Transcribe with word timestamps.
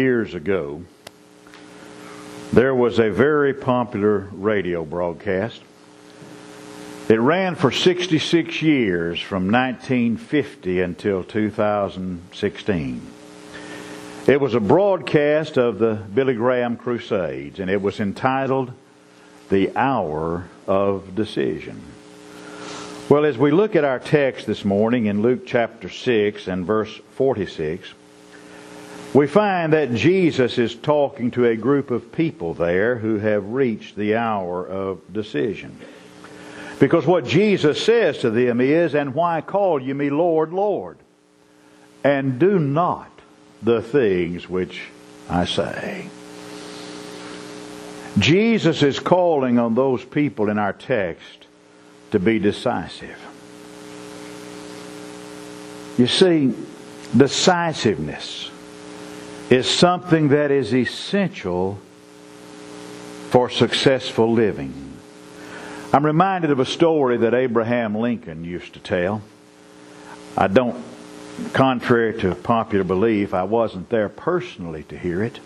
years 0.00 0.32
ago, 0.32 0.84
there 2.52 2.72
was 2.72 3.00
a 3.00 3.10
very 3.10 3.52
popular 3.52 4.28
radio 4.30 4.84
broadcast. 4.84 5.60
It 7.08 7.18
ran 7.18 7.56
for 7.56 7.72
66 7.72 8.62
years 8.62 9.20
from 9.20 9.50
1950 9.50 10.82
until 10.82 11.24
2016. 11.24 13.06
It 14.28 14.40
was 14.40 14.54
a 14.54 14.60
broadcast 14.60 15.58
of 15.58 15.80
the 15.80 15.94
Billy 16.14 16.34
Graham 16.34 16.76
Crusades, 16.76 17.58
and 17.58 17.68
it 17.68 17.82
was 17.82 17.98
entitled 17.98 18.70
The 19.48 19.76
Hour 19.76 20.44
of 20.68 21.16
Decision. 21.16 21.82
Well, 23.08 23.24
as 23.24 23.36
we 23.36 23.50
look 23.50 23.74
at 23.74 23.82
our 23.82 23.98
text 23.98 24.46
this 24.46 24.64
morning 24.64 25.06
in 25.06 25.22
Luke 25.22 25.44
chapter 25.44 25.88
6 25.88 26.46
and 26.46 26.64
verse 26.64 27.00
46, 27.16 27.94
we 29.14 29.26
find 29.26 29.72
that 29.72 29.94
Jesus 29.94 30.58
is 30.58 30.74
talking 30.74 31.30
to 31.32 31.46
a 31.46 31.56
group 31.56 31.90
of 31.90 32.12
people 32.12 32.54
there 32.54 32.96
who 32.96 33.18
have 33.18 33.52
reached 33.52 33.96
the 33.96 34.16
hour 34.16 34.66
of 34.66 35.12
decision. 35.12 35.78
Because 36.78 37.06
what 37.06 37.26
Jesus 37.26 37.82
says 37.82 38.18
to 38.18 38.30
them 38.30 38.60
is, 38.60 38.94
And 38.94 39.14
why 39.14 39.40
call 39.40 39.80
you 39.80 39.94
me 39.94 40.10
Lord, 40.10 40.52
Lord? 40.52 40.98
And 42.04 42.38
do 42.38 42.58
not 42.58 43.10
the 43.62 43.82
things 43.82 44.48
which 44.48 44.82
I 45.28 45.46
say. 45.46 46.08
Jesus 48.18 48.82
is 48.82 49.00
calling 49.00 49.58
on 49.58 49.74
those 49.74 50.04
people 50.04 50.48
in 50.48 50.58
our 50.58 50.72
text 50.72 51.46
to 52.10 52.18
be 52.18 52.38
decisive. 52.38 53.18
You 55.96 56.06
see, 56.06 56.54
decisiveness 57.16 58.50
is 59.50 59.68
something 59.68 60.28
that 60.28 60.50
is 60.50 60.74
essential 60.74 61.78
for 63.30 63.48
successful 63.48 64.32
living. 64.32 64.96
I'm 65.92 66.04
reminded 66.04 66.50
of 66.50 66.60
a 66.60 66.66
story 66.66 67.16
that 67.18 67.32
Abraham 67.32 67.94
Lincoln 67.94 68.44
used 68.44 68.74
to 68.74 68.80
tell. 68.80 69.22
I 70.36 70.48
don't, 70.48 70.84
contrary 71.54 72.20
to 72.20 72.34
popular 72.34 72.84
belief, 72.84 73.32
I 73.32 73.44
wasn't 73.44 73.88
there 73.88 74.10
personally 74.10 74.82
to 74.84 74.98
hear 74.98 75.22
it, 75.22 75.40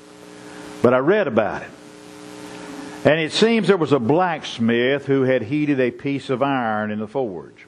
but 0.82 0.92
I 0.92 0.98
read 0.98 1.28
about 1.28 1.62
it. 1.62 1.70
And 3.04 3.20
it 3.20 3.32
seems 3.32 3.68
there 3.68 3.76
was 3.76 3.92
a 3.92 4.00
blacksmith 4.00 5.06
who 5.06 5.22
had 5.22 5.42
heated 5.42 5.78
a 5.80 5.90
piece 5.92 6.28
of 6.28 6.42
iron 6.42 6.90
in 6.90 6.98
the 6.98 7.08
forge. 7.08 7.66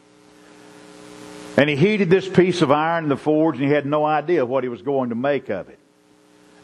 And 1.56 1.70
he 1.70 1.77
heated 1.77 2.10
this 2.10 2.28
piece 2.28 2.62
of 2.62 2.72
iron 2.72 3.05
in 3.05 3.08
the 3.08 3.16
forge 3.16 3.56
and 3.56 3.64
he 3.64 3.72
had 3.72 3.86
no 3.86 4.05
idea 4.05 4.44
what 4.44 4.64
he 4.64 4.68
was 4.68 4.82
going 4.82 5.10
to 5.10 5.14
make 5.14 5.48
of 5.48 5.68
it. 5.68 5.78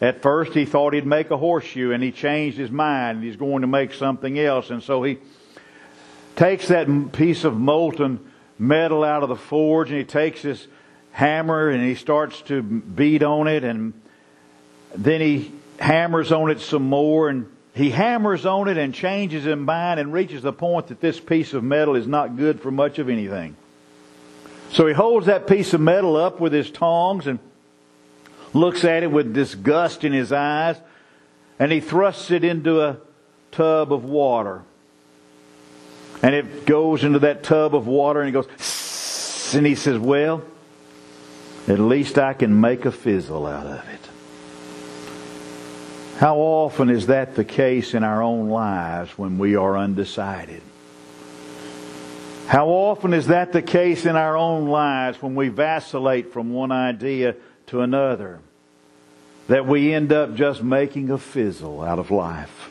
At 0.00 0.22
first 0.22 0.52
he 0.52 0.64
thought 0.64 0.94
he'd 0.94 1.06
make 1.06 1.30
a 1.30 1.36
horseshoe 1.36 1.92
and 1.92 2.02
he 2.02 2.10
changed 2.10 2.56
his 2.56 2.70
mind 2.70 3.22
he's 3.22 3.36
going 3.36 3.60
to 3.60 3.66
make 3.66 3.92
something 3.92 4.38
else. 4.38 4.70
And 4.70 4.82
so 4.82 5.02
he 5.02 5.18
takes 6.36 6.68
that 6.68 7.12
piece 7.12 7.44
of 7.44 7.58
molten 7.58 8.20
metal 8.58 9.04
out 9.04 9.22
of 9.22 9.28
the 9.28 9.36
forge 9.36 9.90
and 9.90 9.98
he 9.98 10.04
takes 10.04 10.42
his 10.42 10.66
hammer 11.12 11.68
and 11.68 11.82
he 11.84 11.94
starts 11.94 12.40
to 12.42 12.62
beat 12.62 13.22
on 13.22 13.46
it 13.46 13.64
and 13.64 13.92
then 14.94 15.20
he 15.20 15.52
hammers 15.78 16.32
on 16.32 16.50
it 16.50 16.60
some 16.60 16.84
more 16.84 17.28
and 17.28 17.46
he 17.74 17.90
hammers 17.90 18.46
on 18.46 18.68
it 18.68 18.78
and 18.78 18.94
changes 18.94 19.44
his 19.44 19.56
mind 19.56 20.00
and 20.00 20.12
reaches 20.12 20.42
the 20.42 20.52
point 20.52 20.88
that 20.88 21.00
this 21.00 21.20
piece 21.20 21.52
of 21.52 21.62
metal 21.62 21.94
is 21.94 22.06
not 22.06 22.36
good 22.36 22.60
for 22.60 22.70
much 22.70 22.98
of 22.98 23.08
anything. 23.08 23.56
So 24.72 24.86
he 24.86 24.94
holds 24.94 25.26
that 25.26 25.46
piece 25.46 25.74
of 25.74 25.80
metal 25.80 26.16
up 26.16 26.40
with 26.40 26.52
his 26.52 26.70
tongs 26.70 27.26
and 27.26 27.38
looks 28.52 28.84
at 28.84 29.02
it 29.02 29.10
with 29.10 29.32
disgust 29.32 30.04
in 30.04 30.12
his 30.12 30.32
eyes, 30.32 30.76
and 31.58 31.70
he 31.70 31.80
thrusts 31.80 32.30
it 32.30 32.44
into 32.44 32.80
a 32.80 32.98
tub 33.52 33.92
of 33.92 34.04
water. 34.04 34.62
And 36.22 36.34
it 36.34 36.66
goes 36.66 37.04
into 37.04 37.20
that 37.20 37.42
tub 37.42 37.74
of 37.74 37.86
water 37.86 38.20
and 38.20 38.28
he 38.28 38.32
goes, 38.32 39.54
and 39.54 39.66
he 39.66 39.74
says, 39.74 39.98
Well, 39.98 40.42
at 41.66 41.78
least 41.78 42.18
I 42.18 42.34
can 42.34 42.60
make 42.60 42.84
a 42.84 42.92
fizzle 42.92 43.46
out 43.46 43.66
of 43.66 43.88
it. 43.88 44.00
How 46.18 46.36
often 46.36 46.90
is 46.90 47.06
that 47.06 47.34
the 47.34 47.44
case 47.44 47.94
in 47.94 48.04
our 48.04 48.22
own 48.22 48.50
lives 48.50 49.16
when 49.16 49.38
we 49.38 49.56
are 49.56 49.78
undecided? 49.78 50.60
How 52.46 52.68
often 52.68 53.14
is 53.14 53.28
that 53.28 53.52
the 53.52 53.62
case 53.62 54.04
in 54.04 54.16
our 54.16 54.36
own 54.36 54.66
lives 54.66 55.22
when 55.22 55.34
we 55.34 55.48
vacillate 55.48 56.32
from 56.32 56.52
one 56.52 56.72
idea 56.72 57.36
to 57.70 57.80
another? 57.80 58.40
That 59.48 59.66
we 59.66 59.92
end 59.92 60.12
up 60.12 60.34
just 60.34 60.62
making 60.62 61.10
a 61.10 61.18
fizzle 61.18 61.82
out 61.82 61.98
of 61.98 62.10
life. 62.10 62.70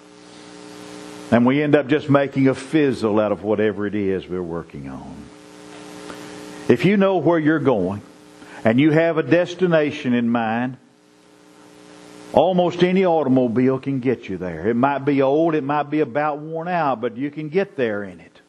And 1.31 1.45
we 1.45 1.61
end 1.61 1.75
up 1.75 1.87
just 1.87 2.09
making 2.09 2.47
a 2.47 2.55
fizzle 2.55 3.19
out 3.19 3.31
of 3.31 3.43
whatever 3.43 3.85
it 3.85 3.95
is 3.95 4.27
we're 4.27 4.41
working 4.41 4.89
on. 4.89 5.15
If 6.67 6.85
you 6.85 6.97
know 6.97 7.17
where 7.17 7.39
you're 7.39 7.59
going 7.59 8.01
and 8.63 8.79
you 8.79 8.91
have 8.91 9.17
a 9.17 9.23
destination 9.23 10.13
in 10.13 10.29
mind, 10.29 10.77
Almost 12.31 12.83
any 12.83 13.05
automobile 13.05 13.79
can 13.79 13.99
get 13.99 14.29
you 14.29 14.37
there. 14.37 14.67
It 14.67 14.75
might 14.75 14.99
be 14.99 15.21
old, 15.21 15.55
it 15.55 15.63
might 15.63 15.89
be 15.89 16.01
about 16.01 16.39
worn 16.39 16.67
out, 16.67 17.01
but 17.01 17.17
you 17.17 17.31
can 17.31 17.49
get 17.49 17.75
there 17.75 18.03
in 18.03 18.19
it. 18.19 18.41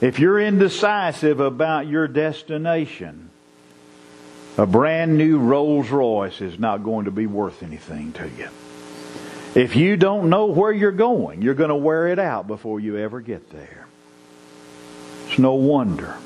If 0.00 0.18
you're 0.18 0.40
indecisive 0.40 1.40
about 1.40 1.86
your 1.86 2.08
destination, 2.08 3.29
a 4.56 4.66
brand 4.66 5.16
new 5.16 5.38
Rolls 5.38 5.90
Royce 5.90 6.40
is 6.40 6.58
not 6.58 6.84
going 6.84 7.04
to 7.04 7.10
be 7.10 7.26
worth 7.26 7.62
anything 7.62 8.12
to 8.14 8.28
you. 8.28 8.48
If 9.54 9.74
you 9.74 9.96
don't 9.96 10.30
know 10.30 10.46
where 10.46 10.72
you're 10.72 10.92
going, 10.92 11.42
you're 11.42 11.54
going 11.54 11.70
to 11.70 11.76
wear 11.76 12.08
it 12.08 12.18
out 12.18 12.46
before 12.46 12.78
you 12.78 12.98
ever 12.98 13.20
get 13.20 13.50
there. 13.50 13.86
It's 15.26 15.38
no 15.38 15.54
wonder 15.54 16.16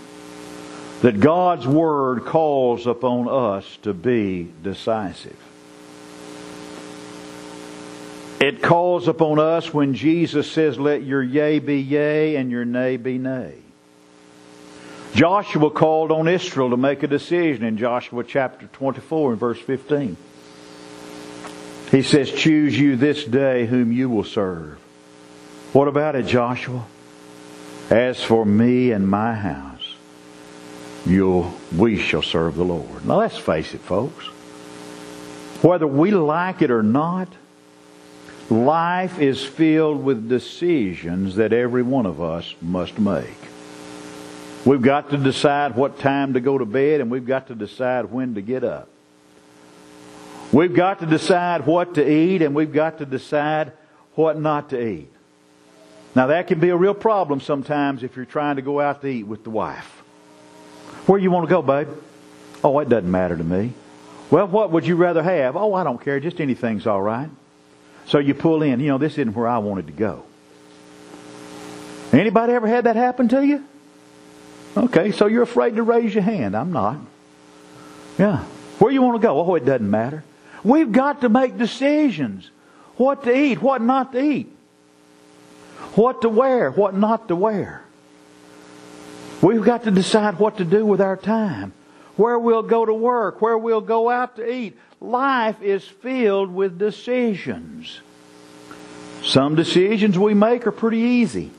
that 1.03 1.21
God's 1.21 1.67
Word 1.67 2.25
calls 2.25 2.87
upon 2.87 3.29
us 3.29 3.79
to 3.83 3.95
be 3.95 4.51
decisive. 4.63 5.37
It 8.41 8.63
calls 8.63 9.09
upon 9.09 9.39
us 9.39 9.73
when 9.73 9.95
Jesus 9.95 10.51
says, 10.51 10.79
Let 10.79 11.03
your 11.03 11.23
yea 11.23 11.61
be 11.61 11.81
yea 11.81 12.37
and 12.37 12.51
your 12.51 12.65
nay 12.65 12.97
be 12.97 13.17
nay. 13.17 13.55
Joshua 15.15 15.71
called 15.71 16.11
on 16.11 16.27
Israel 16.27 16.71
to 16.71 16.77
make 16.77 17.03
a 17.03 17.07
decision 17.07 17.65
in 17.65 17.79
Joshua 17.79 18.25
chapter 18.25 18.67
24 18.67 19.33
and 19.33 19.41
verse 19.41 19.61
15. 19.61 20.17
He 21.91 22.03
says, 22.03 22.33
Choose 22.33 22.79
you 22.79 22.97
this 22.97 23.25
day 23.25 23.67
whom 23.67 23.93
you 23.93 24.11
will 24.11 24.25
serve. 24.25 24.79
What 25.73 25.89
about 25.89 26.17
it, 26.17 26.27
Joshua? 26.27 26.85
As 27.91 28.23
for 28.23 28.45
me 28.45 28.91
and 28.91 29.09
my 29.09 29.35
house, 29.35 29.95
you'll, 31.07 31.55
we 31.77 31.99
shall 31.99 32.23
serve 32.23 32.57
the 32.57 32.65
Lord. 32.65 33.05
Now 33.07 33.19
let's 33.19 33.39
face 33.39 33.75
it, 33.75 33.81
folks. 33.81 34.25
Whether 35.63 35.87
we 35.87 36.11
like 36.11 36.63
it 36.63 36.71
or 36.71 36.83
not, 36.83 37.29
Life 38.51 39.21
is 39.21 39.43
filled 39.43 40.05
with 40.05 40.29
decisions 40.29 41.37
that 41.37 41.55
every 41.55 41.83
one 41.83 42.05
of 42.05 42.21
us 42.21 42.55
must 42.61 42.99
make. 42.99 43.39
We've 44.65 44.81
got 44.81 45.11
to 45.11 45.19
decide 45.19 45.77
what 45.77 45.99
time 45.99 46.33
to 46.35 46.41
go 46.41 46.57
to 46.57 46.65
bed 46.65 47.01
and 47.01 47.11
we've 47.11 47.27
got 47.27 47.49
to 47.49 47.55
decide 47.55 48.07
when 48.07 48.35
to 48.35 48.41
get 48.41 48.65
up. 48.65 48.89
We've 50.53 50.75
got 50.75 51.01
to 51.01 51.07
decide 51.07 51.67
what 51.67 51.95
to 51.97 52.11
eat 52.11 52.41
and 52.41 52.55
we've 52.55 52.73
got 52.73 52.99
to 52.99 53.07
decide 53.07 53.73
what 54.15 54.41
not 54.41 54.71
to 54.71 54.83
eat. 54.83 55.13
Now 56.15 56.29
that 56.29 56.47
can 56.47 56.61
be 56.61 56.71
a 56.71 56.77
real 56.77 56.95
problem 56.95 57.41
sometimes 57.41 58.03
if 58.03 58.17
you're 58.17 58.25
trying 58.25 58.57
to 58.57 58.63
go 58.63 58.81
out 58.81 59.03
to 59.03 59.09
eat 59.09 59.25
with 59.25 59.45
the 59.45 59.51
wife. 59.51 60.03
Where 61.07 61.19
you 61.19 61.31
want 61.31 61.47
to 61.47 61.51
go, 61.51 61.61
babe? 61.61 61.89
Oh, 62.63 62.79
it 62.79 62.89
doesn't 62.89 63.11
matter 63.11 63.37
to 63.37 63.45
me. 63.45 63.75
Well, 64.31 64.47
what 64.47 64.71
would 64.71 64.87
you 64.87 64.97
rather 64.97 65.23
have? 65.23 65.57
Oh, 65.57 65.75
I 65.75 65.85
don't 65.85 66.01
care. 66.01 66.19
Just 66.21 66.41
anything's 66.41 66.87
all 66.87 67.03
right. 67.03 67.29
So 68.07 68.19
you 68.19 68.33
pull 68.33 68.63
in, 68.63 68.81
you 68.81 68.89
know, 68.89 68.99
this 68.99 69.13
isn't 69.13 69.35
where 69.35 69.47
I 69.47 69.59
wanted 69.59 69.89
to 69.89 69.93
go. 69.93 70.25
Anybody 72.13 72.55
ever 72.55 72.67
had 72.67 72.85
that 72.85 72.97
happen 72.97 73.29
to 73.29 73.45
you? 73.45 73.65
Okay, 74.77 75.13
so 75.13 75.27
you're 75.27 75.43
afraid 75.43 75.77
to 75.77 75.83
raise 75.83 76.15
your 76.15 76.25
hand. 76.25 76.57
I'm 76.57 76.73
not. 76.73 76.99
Yeah. 78.19 78.45
Where 78.79 78.93
you 78.93 79.03
want 79.03 79.21
to 79.21 79.27
go? 79.27 79.41
Oh, 79.41 79.55
it 79.55 79.65
doesn't 79.65 79.89
matter. 79.89 80.25
We've 80.65 80.91
got 80.91 81.21
to 81.21 81.29
make 81.29 81.57
decisions. 81.57 82.51
What 82.97 83.25
to 83.25 83.37
eat, 83.37 83.61
what 83.63 83.83
not 83.83 84.13
to 84.13 84.21
eat. 84.21 84.51
What 85.95 86.23
to 86.23 86.29
wear, 86.29 86.71
what 86.71 86.95
not 86.95 87.29
to 87.29 87.37
wear. 87.37 87.83
We've 89.43 89.63
got 89.63 89.85
to 89.85 89.91
decide 89.91 90.39
what 90.39 90.57
to 90.59 90.65
do 90.65 90.85
with 90.87 91.01
our 91.01 91.17
time. 91.17 91.73
Where 92.17 92.39
we'll 92.39 92.63
go 92.63 92.85
to 92.85 92.95
work, 92.95 93.43
where 93.43 93.59
we'll 93.59 93.81
go 93.81 94.09
out 94.09 94.37
to 94.37 94.49
eat, 94.49 94.79
life 95.01 95.61
is 95.61 95.85
filled 95.85 96.53
with 96.53 96.79
decisions. 96.79 98.01
Some 99.23 99.55
decisions 99.55 100.19
we 100.19 100.35
make 100.35 100.67
are 100.67 100.73
pretty 100.73 100.99
easy. 100.99 101.51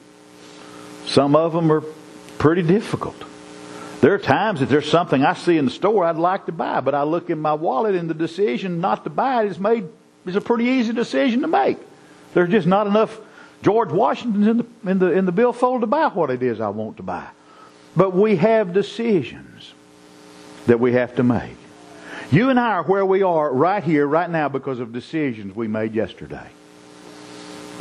Some 1.06 1.36
of 1.36 1.54
them 1.54 1.72
are 1.72 1.84
pretty 2.46 2.62
difficult. 2.62 3.16
There 4.02 4.14
are 4.14 4.20
times 4.20 4.60
that 4.60 4.70
there's 4.70 4.88
something 4.88 5.26
I 5.26 5.34
see 5.34 5.58
in 5.58 5.66
the 5.66 5.72
store 5.72 6.06
I'd 6.06 6.16
like 6.16 6.46
to 6.46 6.52
buy, 6.52 6.80
but 6.80 6.94
I 6.94 7.02
look 7.02 7.32
in 7.32 7.40
my 7.40 7.56
wallet 7.56 7.96
and 7.96 8.08
the 8.08 8.14
decision 8.14 8.80
not 8.80 9.04
to 9.06 9.10
buy 9.10 9.46
it 9.46 9.50
is 9.50 9.60
made 9.60 9.88
is 10.28 10.36
a 10.36 10.42
pretty 10.42 10.66
easy 10.66 10.94
decision 10.94 11.42
to 11.42 11.48
make. 11.48 11.80
There's 12.36 12.52
just 12.52 12.68
not 12.68 12.86
enough 12.86 13.20
George 13.64 13.90
Washington's 13.90 14.46
in 14.46 14.58
the, 14.58 14.92
in 14.92 15.00
the, 15.00 15.12
in 15.12 15.26
the 15.26 15.32
billfold 15.32 15.82
to 15.82 15.88
buy 15.88 16.10
what 16.10 16.30
it 16.30 16.44
is 16.44 16.62
I 16.62 16.70
want 16.70 16.98
to 16.98 17.04
buy. 17.04 17.28
But 17.96 18.14
we 18.14 18.36
have 18.36 18.74
decisions 18.74 19.74
that 20.68 20.80
we 20.80 20.94
have 20.94 21.16
to 21.16 21.24
make. 21.24 21.58
You 22.30 22.52
and 22.52 22.60
I 22.60 22.74
are 22.74 22.84
where 22.84 23.08
we 23.08 23.24
are 23.24 23.52
right 23.52 23.84
here, 23.84 24.06
right 24.06 24.30
now, 24.30 24.50
because 24.50 24.80
of 24.80 24.94
decisions 24.94 25.56
we 25.56 25.68
made 25.68 25.96
yesterday. 25.96 26.52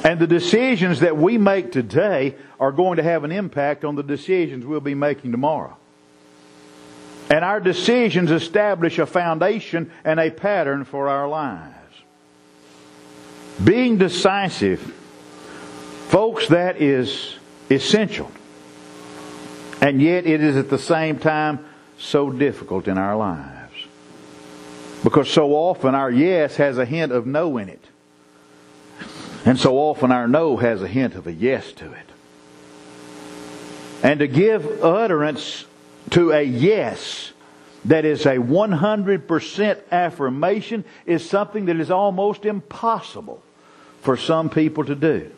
And 0.02 0.19
the 0.19 0.26
decisions 0.26 1.00
that 1.00 1.17
we 1.17 1.38
make 1.38 1.73
today 1.73 2.35
are 2.58 2.73
going 2.73 2.96
to 2.96 3.02
have 3.02 3.25
an 3.25 3.32
impact 3.32 3.85
on 3.85 3.94
the 3.94 4.02
decisions 4.02 4.67
we'll 4.67 4.81
be 4.81 4.94
making 4.94 5.31
tomorrow. 5.32 5.76
And 7.31 7.44
our 7.44 7.61
decisions 7.61 8.31
establish 8.31 8.99
a 8.99 9.06
foundation 9.06 9.91
and 10.05 10.20
a 10.20 10.31
pattern 10.31 10.85
for 10.85 11.08
our 11.08 11.26
lives. 11.26 11.75
Being 13.62 13.99
decisive, 13.99 14.81
folks, 16.08 16.49
that 16.49 16.82
is 16.82 17.37
essential. 17.70 18.31
And 19.81 20.02
yet 20.02 20.26
it 20.26 20.43
is 20.43 20.56
at 20.56 20.70
the 20.70 20.79
same 20.79 21.19
time 21.19 21.64
so 21.99 22.31
difficult 22.31 22.88
in 22.88 22.99
our 22.99 23.17
lives. 23.17 23.73
Because 25.02 25.31
so 25.31 25.52
often 25.52 25.94
our 25.94 26.11
yes 26.11 26.56
has 26.56 26.79
a 26.79 26.85
hint 26.85 27.12
of 27.12 27.26
no 27.26 27.58
in 27.58 27.69
it. 27.69 27.85
And 29.44 29.58
so 29.58 29.76
often 29.79 30.11
our 30.11 30.26
no 30.26 30.56
has 30.56 30.82
a 30.82 30.88
hint 30.88 31.14
of 31.14 31.26
a 31.26 31.32
yes 31.32 31.73
to 31.73 31.93
it. 31.93 32.06
And 34.02 34.20
to 34.20 34.26
give 34.26 34.82
utterance 34.82 35.67
to 36.11 36.32
a 36.32 36.43
yes 36.43 37.32
that 37.85 38.05
is 38.05 38.25
a 38.25 38.37
100% 38.37 39.91
affirmation 39.91 40.85
is 41.05 41.29
something 41.29 41.67
that 41.67 41.76
is 41.79 41.91
almost 41.91 42.46
impossible 42.46 43.43
for 44.00 44.17
some 44.17 44.49
people 44.49 44.85
to 44.85 44.94
do. 44.94 45.31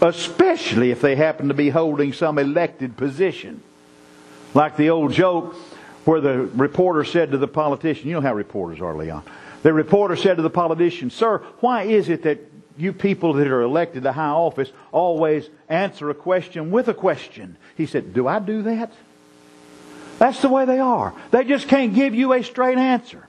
Especially 0.00 0.90
if 0.90 1.00
they 1.00 1.16
happen 1.16 1.48
to 1.48 1.54
be 1.54 1.70
holding 1.70 2.12
some 2.12 2.38
elected 2.38 2.96
position. 2.96 3.62
Like 4.54 4.76
the 4.76 4.90
old 4.90 5.12
joke 5.12 5.54
where 6.04 6.20
the 6.20 6.38
reporter 6.38 7.04
said 7.04 7.30
to 7.30 7.38
the 7.38 7.48
politician, 7.48 8.08
you 8.08 8.14
know 8.14 8.20
how 8.20 8.34
reporters 8.34 8.80
are, 8.80 8.96
Leon. 8.96 9.22
The 9.62 9.72
reporter 9.72 10.16
said 10.16 10.36
to 10.36 10.42
the 10.42 10.50
politician, 10.50 11.10
Sir, 11.10 11.38
why 11.60 11.84
is 11.84 12.08
it 12.08 12.24
that 12.24 12.51
you 12.76 12.92
people 12.92 13.34
that 13.34 13.46
are 13.48 13.62
elected 13.62 14.04
to 14.04 14.12
high 14.12 14.28
office 14.28 14.70
always 14.90 15.48
answer 15.68 16.10
a 16.10 16.14
question 16.14 16.70
with 16.70 16.88
a 16.88 16.94
question? 16.94 17.56
He 17.76 17.86
said, 17.86 18.14
Do 18.14 18.28
I 18.28 18.38
do 18.38 18.62
that? 18.62 18.92
That's 20.18 20.40
the 20.40 20.48
way 20.48 20.64
they 20.64 20.78
are. 20.78 21.14
They 21.30 21.44
just 21.44 21.68
can't 21.68 21.94
give 21.94 22.14
you 22.14 22.32
a 22.32 22.42
straight 22.42 22.78
answer. 22.78 23.26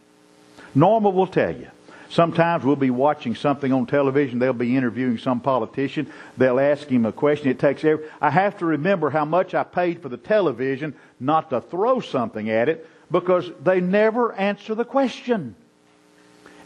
Norma 0.75 1.09
will 1.09 1.27
tell 1.27 1.55
you. 1.55 1.67
Sometimes 2.09 2.63
we'll 2.63 2.75
be 2.75 2.91
watching 2.91 3.33
something 3.33 3.73
on 3.73 3.87
television. 3.87 4.37
They'll 4.37 4.53
be 4.53 4.77
interviewing 4.77 5.17
some 5.17 5.39
politician. 5.39 6.13
They'll 6.37 6.59
ask 6.59 6.87
him 6.87 7.07
a 7.07 7.11
question. 7.11 7.49
It 7.49 7.57
takes 7.57 7.83
every, 7.83 8.05
I 8.21 8.29
have 8.29 8.59
to 8.59 8.65
remember 8.65 9.09
how 9.09 9.25
much 9.25 9.55
I 9.55 9.63
paid 9.63 10.03
for 10.03 10.09
the 10.09 10.17
television 10.17 10.93
not 11.19 11.49
to 11.49 11.59
throw 11.59 12.01
something 12.01 12.51
at 12.51 12.69
it 12.69 12.87
because 13.09 13.49
they 13.63 13.81
never 13.81 14.31
answer 14.33 14.75
the 14.75 14.85
question. 14.85 15.55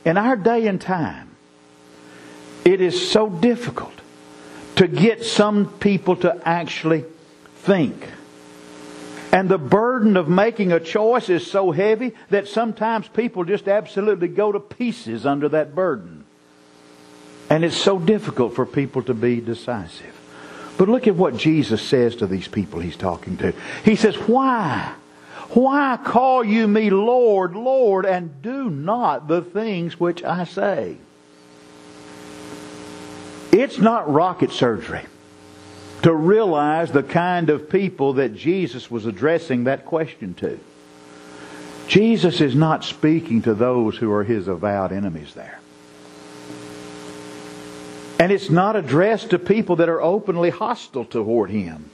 In 0.04 0.18
our 0.18 0.36
day 0.36 0.68
and 0.68 0.82
time, 0.82 1.37
it 2.68 2.82
is 2.82 3.10
so 3.10 3.30
difficult 3.30 3.94
to 4.76 4.90
get 4.90 5.24
some 5.24 5.70
people 5.80 6.18
to 6.18 6.42
actually 6.46 7.06
think. 7.60 8.10
And 9.32 9.48
the 9.48 9.58
burden 9.58 10.18
of 10.18 10.28
making 10.28 10.74
a 10.74 10.80
choice 10.82 11.30
is 11.30 11.50
so 11.50 11.72
heavy 11.72 12.12
that 12.30 12.50
sometimes 12.50 13.08
people 13.08 13.46
just 13.46 13.70
absolutely 13.70 14.28
go 14.28 14.52
to 14.52 14.60
pieces 14.60 15.26
under 15.26 15.48
that 15.50 15.76
burden. 15.76 16.26
And 17.50 17.64
it's 17.64 17.78
so 17.78 18.00
difficult 18.00 18.54
for 18.54 18.66
people 18.66 19.02
to 19.04 19.14
be 19.14 19.40
decisive. 19.40 20.14
But 20.78 20.90
look 20.90 21.08
at 21.08 21.16
what 21.16 21.38
Jesus 21.38 21.82
says 21.82 22.18
to 22.18 22.28
these 22.28 22.50
people 22.50 22.82
he's 22.82 22.98
talking 22.98 23.38
to. 23.38 23.54
He 23.86 23.96
says, 23.96 24.16
Why? 24.16 24.94
Why 25.52 25.98
call 26.04 26.44
you 26.44 26.68
me 26.68 26.90
Lord, 26.90 27.56
Lord, 27.56 28.06
and 28.06 28.42
do 28.42 28.70
not 28.70 29.30
the 29.30 29.42
things 29.42 29.98
which 29.98 30.22
I 30.22 30.44
say? 30.44 30.98
It's 33.52 33.78
not 33.78 34.12
rocket 34.12 34.52
surgery 34.52 35.06
to 36.04 36.14
realize 36.14 36.92
the 36.92 37.04
kind 37.04 37.50
of 37.50 37.70
people 37.70 38.14
that 38.14 38.36
Jesus 38.36 38.92
was 38.92 39.06
addressing 39.06 39.64
that 39.64 39.86
question 39.86 40.34
to. 40.36 40.60
Jesus 41.88 42.42
is 42.42 42.54
not 42.54 42.84
speaking 42.84 43.42
to 43.44 43.54
those 43.54 43.98
who 43.98 44.12
are 44.12 44.24
his 44.24 44.48
avowed 44.48 44.92
enemies 44.92 45.34
there. 45.34 45.60
And 48.20 48.32
it's 48.32 48.50
not 48.50 48.76
addressed 48.76 49.30
to 49.30 49.40
people 49.40 49.78
that 49.78 49.90
are 49.90 50.02
openly 50.02 50.50
hostile 50.50 51.06
toward 51.06 51.50
him. 51.50 51.90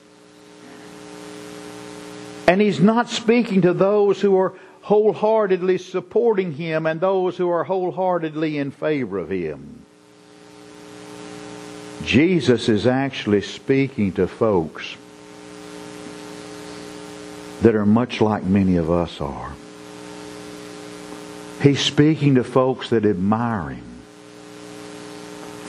And 2.48 2.60
he's 2.60 2.80
not 2.80 3.10
speaking 3.10 3.62
to 3.62 3.74
those 3.74 4.20
who 4.22 4.38
are 4.38 4.54
wholeheartedly 4.82 5.78
supporting 5.78 6.54
him 6.54 6.86
and 6.86 7.00
those 7.00 7.38
who 7.38 7.50
are 7.50 7.64
wholeheartedly 7.64 8.58
in 8.58 8.72
favor 8.72 9.18
of 9.18 9.30
him. 9.30 9.83
Jesus 12.04 12.70
is 12.70 12.86
actually 12.86 13.42
speaking 13.42 14.12
to 14.14 14.28
folks 14.28 14.96
that 17.62 17.76
are 17.76 17.86
much 17.86 18.20
like 18.20 18.44
many 18.44 18.76
of 18.76 18.92
us 18.92 19.22
are. 19.22 19.54
He's 21.62 21.80
speaking 21.80 22.36
to 22.36 22.44
folks 22.44 22.90
that 22.90 23.06
admire 23.06 23.70
him. 23.70 23.86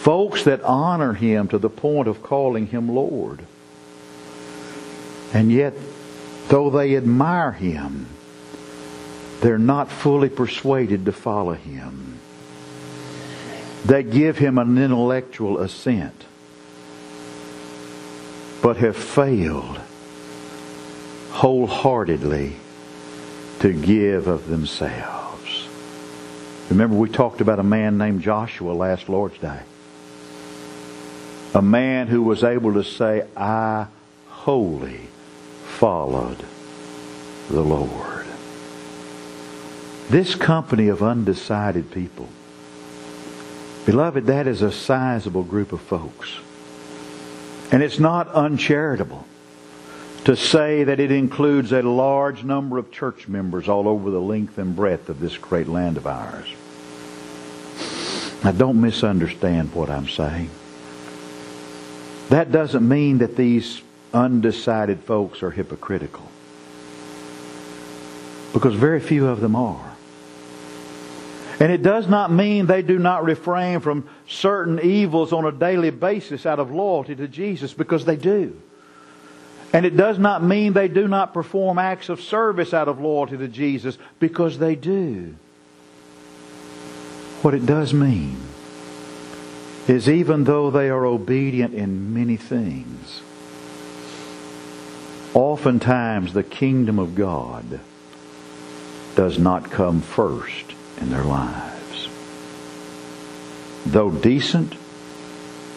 Folks 0.02 0.44
that 0.44 0.60
honor 0.62 1.12
him 1.14 1.46
to 1.48 1.58
the 1.58 1.70
point 1.70 2.08
of 2.08 2.22
calling 2.22 2.66
him 2.66 2.88
Lord. 2.88 3.46
And 5.32 5.52
yet, 5.52 5.75
though 6.48 6.69
they 6.69 6.96
admire 6.96 7.52
him, 7.52 8.06
they're 9.40 9.56
not 9.56 9.90
fully 9.90 10.28
persuaded 10.28 11.04
to 11.04 11.12
follow 11.12 11.54
him. 11.54 12.19
They 13.84 14.02
give 14.02 14.38
him 14.38 14.56
an 14.56 14.78
intellectual 14.78 15.58
assent, 15.58 16.25
but 18.62 18.78
have 18.78 18.96
failed 18.96 19.78
wholeheartedly 21.32 22.56
to 23.60 23.72
give 23.72 24.26
of 24.26 24.48
themselves. 24.48 25.69
Remember, 26.70 26.96
we 26.96 27.10
talked 27.10 27.42
about 27.42 27.58
a 27.58 27.64
man 27.64 27.98
named 27.98 28.22
Joshua 28.22 28.72
last 28.72 29.10
Lord's 29.10 29.38
Day. 29.38 29.60
A 31.55 31.62
man 31.62 32.06
who 32.06 32.22
was 32.22 32.43
able 32.43 32.72
to 32.74 32.84
say, 32.84 33.26
I 33.36 33.86
wholly 34.29 35.08
followed 35.64 36.43
the 37.50 37.60
Lord. 37.60 38.26
This 40.08 40.34
company 40.34 40.88
of 40.88 41.03
undecided 41.03 41.91
people 41.91 42.29
Beloved, 43.86 44.26
that 44.26 44.46
is 44.46 44.62
a 44.62 44.72
sizable 44.72 45.43
group 45.43 45.72
of 45.72 45.81
folks. 45.81 46.38
And 47.70 47.82
it's 47.82 47.98
not 47.98 48.29
uncharitable 48.29 49.26
to 50.24 50.36
say 50.36 50.84
that 50.84 51.00
it 51.00 51.10
includes 51.10 51.72
a 51.72 51.82
large 51.82 52.44
number 52.44 52.79
of 52.79 52.91
church 52.91 53.29
members 53.29 53.69
all 53.69 53.86
over 53.86 54.10
the 54.10 54.20
length 54.20 54.56
and 54.56 54.74
breadth 54.74 55.10
of 55.10 55.20
this 55.20 55.36
great 55.36 55.69
land 55.69 55.98
of 55.98 56.06
ours. 56.06 56.48
Now, 58.43 58.53
don't 58.53 58.81
misunderstand 58.81 59.74
what 59.74 59.91
I'm 59.91 60.08
saying. 60.08 60.50
That 62.31 62.53
doesn't 62.53 62.86
mean 62.86 63.19
that 63.19 63.36
these 63.36 63.82
undecided 64.14 65.00
folks 65.00 65.43
are 65.43 65.50
hypocritical. 65.50 66.26
Because 68.53 68.74
very 68.74 69.00
few 69.00 69.26
of 69.29 69.41
them 69.41 69.56
are. 69.56 69.83
And 71.61 71.70
it 71.70 71.82
does 71.82 72.08
not 72.08 72.32
mean 72.32 72.67
they 72.67 72.82
do 72.82 72.99
not 72.99 73.25
refrain 73.25 73.81
from 73.81 74.08
certain 74.27 74.81
evils 74.81 75.32
on 75.32 75.44
a 75.44 75.53
daily 75.53 75.91
basis 75.91 76.46
out 76.46 76.58
of 76.58 76.73
loyalty 76.73 77.15
to 77.15 77.29
Jesus, 77.29 77.73
because 77.73 78.05
they 78.05 78.17
do. 78.17 78.61
And 79.73 79.87
it 79.87 79.96
does 79.96 80.19
not 80.19 80.43
mean 80.43 80.73
they 80.73 80.89
do 80.89 81.08
not 81.08 81.34
perform 81.34 81.79
acts 81.79 82.08
of 82.08 82.20
service 82.20 82.75
out 82.75 82.89
of 82.89 83.01
loyalty 83.01 83.37
to 83.37 83.49
Jesus, 83.49 83.99
because 84.19 84.58
they 84.58 84.75
do. 84.75 85.34
What 87.43 87.55
it 87.55 87.67
does 87.67 87.93
mean 87.94 88.37
is 89.87 90.08
even 90.08 90.44
though 90.44 90.70
they 90.70 90.89
are 90.89 91.05
obedient 91.05 91.75
in 91.75 92.15
many 92.15 92.37
things, 92.37 93.20
oftentimes 95.34 96.32
the 96.32 96.43
kingdom 96.43 96.99
of 96.99 97.15
God 97.15 97.81
does 99.15 99.39
not 99.39 99.70
come 99.70 100.01
first 100.01 100.73
in 101.05 101.11
their 101.11 101.23
lives. 101.23 102.08
Though 103.84 104.11
decent, 104.11 104.75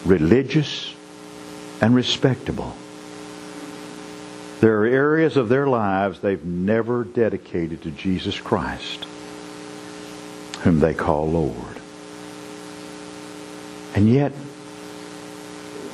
religious, 0.06 0.94
and 1.82 1.94
respectable, 1.94 2.74
there 4.60 4.80
are 4.80 4.86
areas 4.86 5.36
of 5.36 5.50
their 5.50 5.66
lives 5.66 6.20
they've 6.20 6.44
never 6.44 7.04
dedicated 7.04 7.82
to 7.82 7.90
Jesus 7.90 8.40
Christ, 8.40 9.04
whom 10.62 10.80
they 10.80 10.94
call 10.94 11.30
Lord. 11.30 11.76
And 13.94 14.08
yet, 14.08 14.32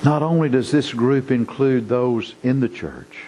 not 0.05 0.23
only 0.23 0.49
does 0.49 0.71
this 0.71 0.93
group 0.93 1.33
include 1.33 1.89
those 1.89 2.35
in 2.45 2.61
the 2.61 2.69
church, 2.69 3.25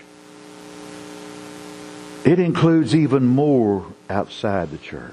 it 2.24 2.38
includes 2.38 2.94
even 2.94 3.26
more 3.26 3.86
outside 4.08 4.70
the 4.70 4.78
church. 4.78 5.12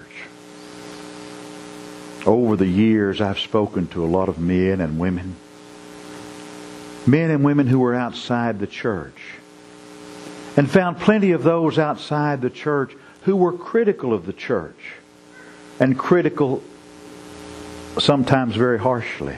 Over 2.25 2.55
the 2.55 2.67
years, 2.67 3.19
I've 3.19 3.39
spoken 3.39 3.87
to 3.87 4.05
a 4.05 4.07
lot 4.07 4.29
of 4.29 4.39
men 4.39 4.79
and 4.79 4.97
women, 4.97 5.35
men 7.05 7.29
and 7.29 7.43
women 7.43 7.67
who 7.67 7.79
were 7.79 7.93
outside 7.93 8.59
the 8.59 8.67
church, 8.67 9.17
and 10.55 10.69
found 10.69 10.99
plenty 10.99 11.31
of 11.31 11.43
those 11.43 11.77
outside 11.77 12.41
the 12.41 12.49
church 12.49 12.93
who 13.23 13.35
were 13.35 13.51
critical 13.51 14.13
of 14.13 14.25
the 14.25 14.33
church, 14.33 14.93
and 15.79 15.99
critical 15.99 16.63
sometimes 17.99 18.55
very 18.55 18.79
harshly. 18.79 19.35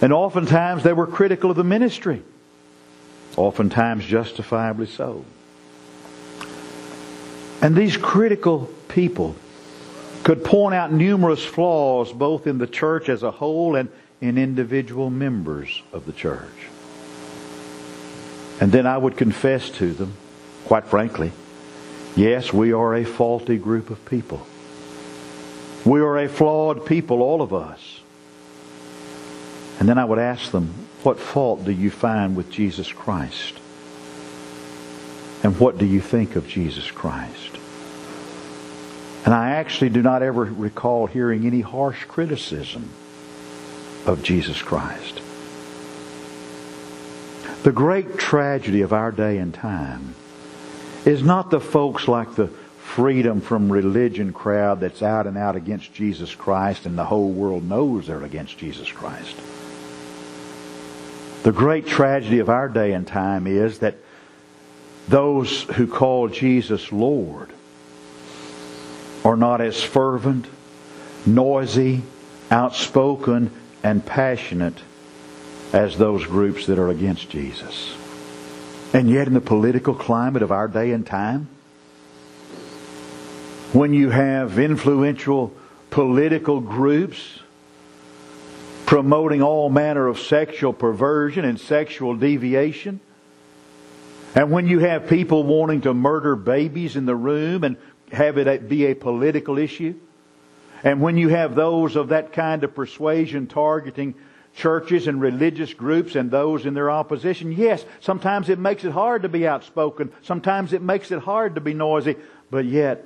And 0.00 0.12
oftentimes 0.12 0.82
they 0.82 0.92
were 0.94 1.06
critical 1.06 1.50
of 1.50 1.56
the 1.56 1.64
ministry, 1.64 2.22
oftentimes 3.36 4.04
justifiably 4.06 4.86
so. 4.86 5.24
And 7.60 7.76
these 7.76 7.96
critical 7.98 8.70
people 8.88 9.36
could 10.26 10.42
point 10.42 10.74
out 10.74 10.90
numerous 10.90 11.44
flaws 11.44 12.12
both 12.12 12.48
in 12.48 12.58
the 12.58 12.66
church 12.66 13.08
as 13.08 13.22
a 13.22 13.30
whole 13.30 13.76
and 13.76 13.88
in 14.20 14.38
individual 14.38 15.08
members 15.08 15.84
of 15.92 16.04
the 16.04 16.12
church. 16.12 16.66
And 18.60 18.72
then 18.72 18.88
I 18.88 18.98
would 18.98 19.16
confess 19.16 19.70
to 19.70 19.92
them, 19.92 20.14
quite 20.64 20.86
frankly, 20.86 21.30
yes, 22.16 22.52
we 22.52 22.72
are 22.72 22.96
a 22.96 23.04
faulty 23.04 23.56
group 23.56 23.88
of 23.88 24.04
people. 24.04 24.44
We 25.84 26.00
are 26.00 26.18
a 26.18 26.28
flawed 26.28 26.86
people, 26.86 27.22
all 27.22 27.40
of 27.40 27.54
us. 27.54 28.00
And 29.78 29.88
then 29.88 29.96
I 29.96 30.04
would 30.04 30.18
ask 30.18 30.50
them, 30.50 30.74
what 31.04 31.20
fault 31.20 31.64
do 31.64 31.70
you 31.70 31.92
find 31.92 32.34
with 32.34 32.50
Jesus 32.50 32.90
Christ? 32.90 33.54
And 35.44 35.56
what 35.60 35.78
do 35.78 35.86
you 35.86 36.00
think 36.00 36.34
of 36.34 36.48
Jesus 36.48 36.90
Christ? 36.90 37.58
And 39.26 39.34
I 39.34 39.50
actually 39.50 39.88
do 39.88 40.02
not 40.02 40.22
ever 40.22 40.44
recall 40.44 41.06
hearing 41.06 41.46
any 41.46 41.60
harsh 41.60 42.04
criticism 42.04 42.88
of 44.06 44.22
Jesus 44.22 44.62
Christ. 44.62 45.20
The 47.64 47.72
great 47.72 48.18
tragedy 48.18 48.82
of 48.82 48.92
our 48.92 49.10
day 49.10 49.38
and 49.38 49.52
time 49.52 50.14
is 51.04 51.24
not 51.24 51.50
the 51.50 51.58
folks 51.58 52.06
like 52.06 52.36
the 52.36 52.46
freedom 52.46 53.40
from 53.40 53.72
religion 53.72 54.32
crowd 54.32 54.78
that's 54.78 55.02
out 55.02 55.26
and 55.26 55.36
out 55.36 55.56
against 55.56 55.92
Jesus 55.92 56.32
Christ 56.32 56.86
and 56.86 56.96
the 56.96 57.04
whole 57.04 57.32
world 57.32 57.68
knows 57.68 58.06
they're 58.06 58.22
against 58.22 58.58
Jesus 58.58 58.92
Christ. 58.92 59.36
The 61.42 61.50
great 61.50 61.88
tragedy 61.88 62.38
of 62.38 62.48
our 62.48 62.68
day 62.68 62.92
and 62.92 63.04
time 63.04 63.48
is 63.48 63.80
that 63.80 63.96
those 65.08 65.62
who 65.62 65.88
call 65.88 66.28
Jesus 66.28 66.92
Lord 66.92 67.50
are 69.26 69.36
not 69.36 69.60
as 69.60 69.82
fervent, 69.82 70.46
noisy, 71.26 72.00
outspoken, 72.48 73.50
and 73.82 74.06
passionate 74.06 74.78
as 75.72 75.98
those 75.98 76.24
groups 76.24 76.66
that 76.66 76.78
are 76.78 76.90
against 76.90 77.28
Jesus. 77.28 77.96
And 78.94 79.10
yet, 79.10 79.26
in 79.26 79.34
the 79.34 79.40
political 79.40 79.94
climate 79.94 80.42
of 80.42 80.52
our 80.52 80.68
day 80.68 80.92
and 80.92 81.04
time, 81.04 81.48
when 83.72 83.92
you 83.92 84.10
have 84.10 84.60
influential 84.60 85.52
political 85.90 86.60
groups 86.60 87.40
promoting 88.86 89.42
all 89.42 89.68
manner 89.68 90.06
of 90.06 90.20
sexual 90.20 90.72
perversion 90.72 91.44
and 91.44 91.58
sexual 91.58 92.14
deviation, 92.14 93.00
and 94.36 94.52
when 94.52 94.68
you 94.68 94.78
have 94.78 95.08
people 95.08 95.42
wanting 95.42 95.80
to 95.80 95.92
murder 95.92 96.36
babies 96.36 96.94
in 96.94 97.06
the 97.06 97.16
room 97.16 97.64
and 97.64 97.76
have 98.12 98.38
it 98.38 98.68
be 98.68 98.86
a 98.86 98.94
political 98.94 99.58
issue. 99.58 99.94
And 100.84 101.00
when 101.00 101.16
you 101.16 101.28
have 101.28 101.54
those 101.54 101.96
of 101.96 102.08
that 102.08 102.32
kind 102.32 102.62
of 102.62 102.74
persuasion 102.74 103.46
targeting 103.46 104.14
churches 104.54 105.06
and 105.06 105.20
religious 105.20 105.74
groups 105.74 106.14
and 106.14 106.30
those 106.30 106.64
in 106.66 106.74
their 106.74 106.90
opposition, 106.90 107.52
yes, 107.52 107.84
sometimes 108.00 108.48
it 108.48 108.58
makes 108.58 108.84
it 108.84 108.92
hard 108.92 109.22
to 109.22 109.28
be 109.28 109.46
outspoken. 109.46 110.12
Sometimes 110.22 110.72
it 110.72 110.82
makes 110.82 111.10
it 111.10 111.20
hard 111.20 111.54
to 111.56 111.60
be 111.60 111.74
noisy. 111.74 112.16
But 112.50 112.66
yet, 112.66 113.04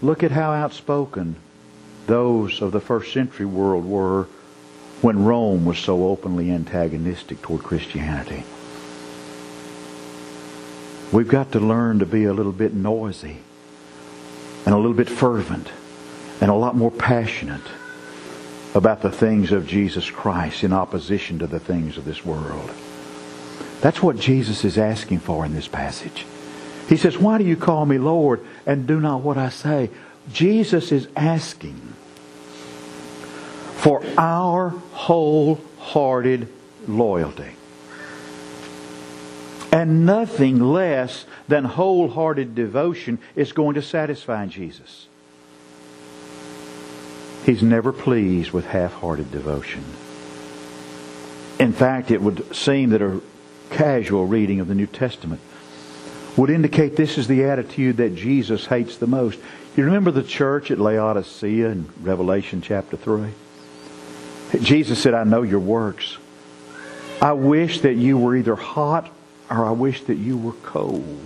look 0.00 0.22
at 0.22 0.30
how 0.30 0.52
outspoken 0.52 1.36
those 2.06 2.62
of 2.62 2.72
the 2.72 2.80
first 2.80 3.12
century 3.12 3.46
world 3.46 3.84
were 3.84 4.28
when 5.02 5.24
Rome 5.24 5.64
was 5.64 5.78
so 5.78 6.06
openly 6.06 6.50
antagonistic 6.50 7.42
toward 7.42 7.62
Christianity. 7.62 8.44
We've 11.12 11.28
got 11.28 11.52
to 11.52 11.60
learn 11.60 11.98
to 11.98 12.06
be 12.06 12.24
a 12.24 12.32
little 12.32 12.52
bit 12.52 12.74
noisy 12.74 13.38
and 14.66 14.74
a 14.74 14.76
little 14.76 14.92
bit 14.92 15.08
fervent 15.08 15.70
and 16.40 16.50
a 16.50 16.54
lot 16.54 16.76
more 16.76 16.90
passionate 16.90 17.62
about 18.74 19.00
the 19.00 19.10
things 19.10 19.52
of 19.52 19.66
Jesus 19.66 20.10
Christ 20.10 20.62
in 20.62 20.72
opposition 20.72 21.38
to 21.38 21.46
the 21.46 21.60
things 21.60 21.96
of 21.96 22.04
this 22.04 22.24
world. 22.24 22.70
That's 23.80 24.02
what 24.02 24.18
Jesus 24.18 24.64
is 24.64 24.76
asking 24.76 25.20
for 25.20 25.46
in 25.46 25.54
this 25.54 25.68
passage. 25.68 26.26
He 26.88 26.96
says, 26.96 27.16
Why 27.16 27.38
do 27.38 27.44
you 27.44 27.56
call 27.56 27.86
me 27.86 27.98
Lord 27.98 28.44
and 28.66 28.86
do 28.86 29.00
not 29.00 29.22
what 29.22 29.38
I 29.38 29.48
say? 29.48 29.90
Jesus 30.32 30.92
is 30.92 31.08
asking 31.16 31.80
for 33.76 34.02
our 34.18 34.70
wholehearted 34.70 36.48
loyalty. 36.88 37.52
And 39.76 40.06
nothing 40.06 40.58
less 40.58 41.26
than 41.48 41.64
wholehearted 41.64 42.54
devotion 42.54 43.18
is 43.34 43.52
going 43.52 43.74
to 43.74 43.82
satisfy 43.82 44.46
Jesus. 44.46 45.06
He's 47.44 47.62
never 47.62 47.92
pleased 47.92 48.52
with 48.52 48.64
half 48.64 48.94
hearted 48.94 49.30
devotion. 49.30 49.84
In 51.58 51.74
fact, 51.74 52.10
it 52.10 52.22
would 52.22 52.56
seem 52.56 52.88
that 52.88 53.02
a 53.02 53.20
casual 53.68 54.24
reading 54.24 54.60
of 54.60 54.68
the 54.68 54.74
New 54.74 54.86
Testament 54.86 55.42
would 56.38 56.48
indicate 56.48 56.96
this 56.96 57.18
is 57.18 57.28
the 57.28 57.44
attitude 57.44 57.98
that 57.98 58.14
Jesus 58.14 58.64
hates 58.64 58.96
the 58.96 59.06
most. 59.06 59.38
You 59.76 59.84
remember 59.84 60.10
the 60.10 60.22
church 60.22 60.70
at 60.70 60.78
Laodicea 60.78 61.68
in 61.68 61.90
Revelation 62.00 62.62
chapter 62.62 62.96
3? 62.96 63.30
Jesus 64.58 64.98
said, 64.98 65.12
I 65.12 65.24
know 65.24 65.42
your 65.42 65.60
works. 65.60 66.16
I 67.20 67.32
wish 67.32 67.80
that 67.80 67.96
you 67.96 68.16
were 68.16 68.34
either 68.36 68.56
hot 68.56 69.12
or 69.50 69.64
I 69.64 69.70
wish 69.70 70.02
that 70.04 70.16
you 70.16 70.36
were 70.36 70.52
cold. 70.52 71.18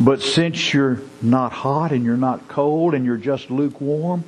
But 0.00 0.22
since 0.22 0.72
you're 0.72 1.00
not 1.20 1.52
hot 1.52 1.92
and 1.92 2.04
you're 2.04 2.16
not 2.16 2.48
cold 2.48 2.94
and 2.94 3.04
you're 3.04 3.16
just 3.16 3.50
lukewarm, 3.50 4.24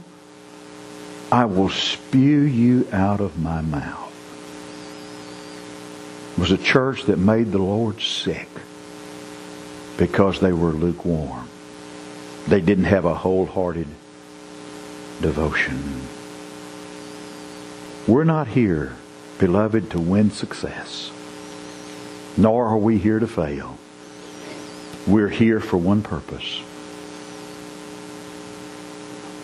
I 1.30 1.46
will 1.46 1.70
spew 1.70 2.40
you 2.42 2.86
out 2.92 3.20
of 3.20 3.38
my 3.38 3.62
mouth. 3.62 4.10
It 6.32 6.40
was 6.40 6.50
a 6.50 6.58
church 6.58 7.04
that 7.04 7.18
made 7.18 7.52
the 7.52 7.58
Lord 7.58 8.00
sick 8.00 8.48
because 9.96 10.40
they 10.40 10.52
were 10.52 10.72
lukewarm. 10.72 11.48
They 12.48 12.60
didn't 12.60 12.84
have 12.84 13.04
a 13.04 13.14
wholehearted 13.14 13.86
devotion. 15.22 16.02
We're 18.06 18.24
not 18.24 18.48
here, 18.48 18.96
beloved, 19.38 19.90
to 19.92 20.00
win 20.00 20.30
success 20.30 21.10
nor 22.36 22.66
are 22.66 22.78
we 22.78 22.98
here 22.98 23.18
to 23.18 23.26
fail. 23.26 23.78
We're 25.06 25.28
here 25.28 25.60
for 25.60 25.76
one 25.76 26.02
purpose. 26.02 26.60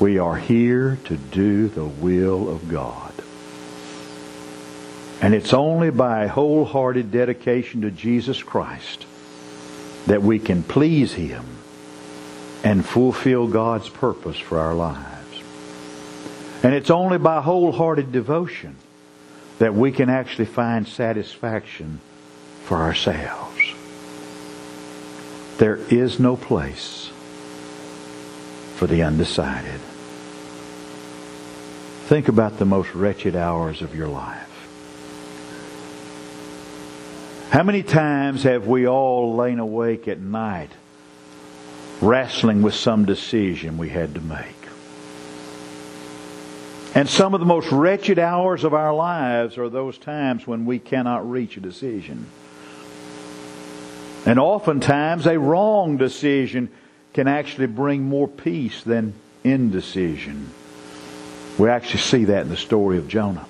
We 0.01 0.19
are 0.19 0.37
here 0.37 0.99
to 1.05 1.17
do 1.17 1.69
the 1.69 1.85
will 1.85 2.49
of 2.49 2.69
God. 2.69 3.13
And 5.21 5.35
it's 5.35 5.53
only 5.53 5.91
by 5.91 6.29
wholehearted 6.29 7.11
dedication 7.11 7.83
to 7.83 7.91
Jesus 7.91 8.41
Christ 8.43 9.05
that 10.07 10.23
we 10.23 10.39
can 10.39 10.63
please 10.63 11.13
Him 11.15 11.45
and 12.63 12.85
fulfill 12.85 13.49
God's 13.49 13.89
purpose 13.89 14.39
for 14.39 14.59
our 14.59 14.75
lives. 14.75 15.43
And 16.63 16.75
it's 16.75 16.91
only 16.91 17.19
by 17.19 17.41
wholehearted 17.41 18.13
devotion 18.13 18.77
that 19.59 19.75
we 19.75 19.91
can 19.91 20.09
actually 20.09 20.47
find 20.47 20.87
satisfaction 20.87 22.01
for 22.69 22.83
ourselves. 22.83 23.59
There 25.57 25.77
is 25.89 26.21
no 26.21 26.37
place 26.37 27.11
for 28.77 28.87
the 28.87 29.03
undecided. 29.03 29.81
Think 32.09 32.29
about 32.29 32.59
the 32.59 32.67
most 32.67 32.95
wretched 32.95 33.37
hours 33.37 33.81
of 33.81 33.95
your 33.95 34.09
life. 34.09 34.45
How 37.49 37.63
many 37.63 37.83
times 37.83 38.43
have 38.43 38.67
we 38.67 38.87
all 38.87 39.35
lain 39.35 39.61
awake 39.61 40.07
at 40.07 40.21
night 40.21 40.71
wrestling 42.03 42.61
with 42.61 42.75
some 42.75 43.07
decision 43.07 43.79
we 43.79 43.89
had 43.89 44.15
to 44.15 44.21
make? 44.21 44.69
And 46.95 47.09
some 47.09 47.33
of 47.33 47.41
the 47.41 47.47
most 47.47 47.73
wretched 47.73 48.19
hours 48.19 48.63
of 48.63 48.75
our 48.75 48.95
lives 48.95 49.57
are 49.57 49.71
those 49.71 49.97
times 49.97 50.47
when 50.47 50.67
we 50.67 50.79
cannot 50.79 51.31
reach 51.31 51.57
a 51.57 51.61
decision. 51.61 52.27
And 54.27 54.39
oftentimes, 54.39 55.27
a 55.27 55.39
wrong 55.39 55.97
decision 55.97 56.71
can 57.15 57.29
actually 57.29 57.67
bring 57.67 58.03
more 58.03 58.29
peace 58.29 58.83
than 58.83 59.15
indecision. 59.45 60.51
We 61.59 61.69
actually 61.69 62.01
see 62.01 62.25
that 62.27 62.43
in 62.43 62.49
the 62.49 62.57
story 62.57 62.99
of 62.99 63.09
Jonah. 63.09 63.47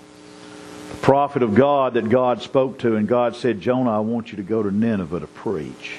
The 0.90 0.96
prophet 0.98 1.42
of 1.42 1.54
God 1.54 1.94
that 1.94 2.08
God 2.08 2.42
spoke 2.42 2.78
to, 2.80 2.96
and 2.96 3.06
God 3.06 3.37
said, 3.37 3.60
Jonah, 3.60 3.96
I 3.96 4.00
want 4.00 4.30
you 4.30 4.37
to 4.37 4.42
go 4.42 4.62
to 4.62 4.70
Nineveh 4.70 5.20
to 5.20 5.26
preach. 5.26 5.98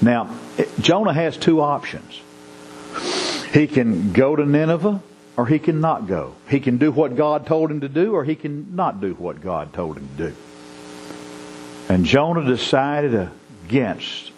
Now, 0.00 0.34
Jonah 0.80 1.14
has 1.14 1.36
two 1.36 1.60
options. 1.60 2.20
He 3.52 3.66
can 3.66 4.12
go 4.12 4.36
to 4.36 4.44
Nineveh 4.44 5.00
or 5.36 5.46
he 5.46 5.58
can 5.58 5.80
not 5.80 6.06
go. 6.06 6.34
He 6.48 6.60
can 6.60 6.78
do 6.78 6.92
what 6.92 7.16
God 7.16 7.46
told 7.46 7.70
him 7.70 7.80
to 7.80 7.88
do 7.88 8.14
or 8.14 8.24
he 8.24 8.34
can 8.34 8.76
not 8.76 9.00
do 9.00 9.14
what 9.14 9.40
God 9.40 9.72
told 9.72 9.96
him 9.96 10.08
to 10.16 10.30
do. 10.30 10.36
And 11.88 12.04
Jonah 12.04 12.44
decided 12.44 13.30
against 13.68 14.32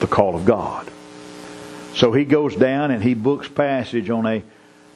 the 0.00 0.06
call 0.06 0.34
of 0.34 0.46
God. 0.46 0.90
So 1.94 2.12
he 2.12 2.24
goes 2.24 2.56
down 2.56 2.90
and 2.90 3.02
he 3.02 3.12
books 3.12 3.48
passage 3.48 4.08
on 4.08 4.24
a 4.26 4.42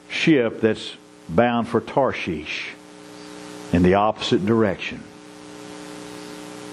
ship 0.09 0.61
that's 0.61 0.95
bound 1.29 1.67
for 1.67 1.79
Tarshish 1.79 2.69
in 3.71 3.83
the 3.83 3.93
opposite 3.93 4.45
direction. 4.47 5.03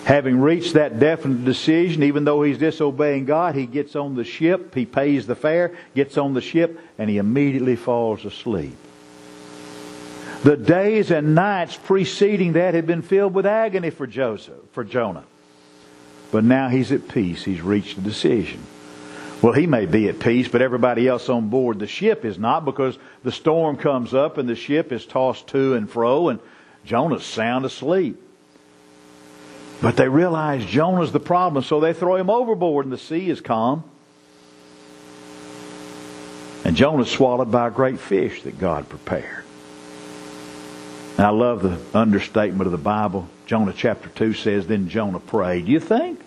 Having 0.05 0.41
reached 0.41 0.75
that 0.75 0.99
definite 0.99 1.45
decision, 1.45 2.05
even 2.05 2.25
though 2.25 2.43
he's 2.43 2.59
disobeying 2.59 3.27
God, 3.27 3.55
he 3.55 3.67
gets 3.67 3.95
on 3.95 4.15
the 4.15 4.25
ship, 4.25 4.75
he 4.75 4.87
pays 4.87 5.27
the 5.27 5.35
fare, 5.35 5.77
gets 5.95 6.17
on 6.17 6.33
the 6.33 6.41
ship, 6.41 6.81
and 6.97 7.11
he 7.11 7.19
immediately 7.19 7.77
falls 7.77 8.25
asleep. 8.25 8.77
The 10.43 10.57
days 10.57 11.11
and 11.11 11.35
nights 11.35 11.77
preceding 11.77 12.55
that 12.55 12.73
had 12.73 12.87
been 12.87 13.03
filled 13.03 13.35
with 13.35 13.45
agony 13.45 13.91
for 13.91 14.07
Joseph, 14.07 14.55
for 14.73 14.85
Jonah. 14.85 15.25
But 16.31 16.45
now 16.45 16.69
he's 16.69 16.93
at 16.93 17.09
peace. 17.09 17.45
He's 17.45 17.61
reached 17.61 17.99
a 17.99 18.01
decision. 18.01 18.63
Well, 19.43 19.53
he 19.53 19.67
may 19.67 19.87
be 19.87 20.09
at 20.09 20.19
peace, 20.19 20.49
but 20.49 20.63
everybody 20.63 21.07
else 21.07 21.29
on 21.29 21.49
board 21.49 21.79
the 21.79 21.87
ship 21.87 22.25
is 22.25 22.39
not 22.39 22.65
because 22.65 22.99
the 23.23 23.33
storm 23.33 23.77
comes 23.77 24.15
up 24.15 24.39
and 24.39 24.49
the 24.49 24.57
ship 24.57 24.93
is 24.93 25.05
tossed 25.05 25.49
to 25.49 25.75
and 25.75 25.91
fro 25.91 26.31
and 26.31 26.41
Jonah's 26.85 27.25
sound 27.25 27.65
asleep. 27.65 28.21
But 29.83 29.97
they 29.97 30.09
realize 30.09 30.65
Jonah's 30.65 31.13
the 31.13 31.21
problem, 31.21 31.63
so 31.63 31.81
they 31.81 31.93
throw 31.93 32.17
him 32.17 32.31
overboard 32.31 32.87
and 32.87 32.93
the 32.93 32.99
sea 32.99 33.29
is 33.29 33.43
calm. 33.43 33.85
And 36.65 36.75
Jonah's 36.75 37.11
swallowed 37.11 37.53
by 37.53 37.69
a 37.69 37.71
great 37.71 38.01
fish 38.01 38.43
that 38.43 38.59
God 38.59 38.89
prepared. 38.89 39.45
And 41.19 41.27
I 41.27 41.31
love 41.31 41.63
the 41.63 41.79
understatement 41.97 42.67
of 42.67 42.73
the 42.73 42.79
Bible. 42.79 43.29
Jonah 43.47 43.73
chapter 43.75 44.09
2 44.09 44.35
says, 44.35 44.67
Then 44.67 44.89
Jonah 44.89 45.21
prayed. 45.21 45.69
You 45.69 45.79
think? 45.81 46.21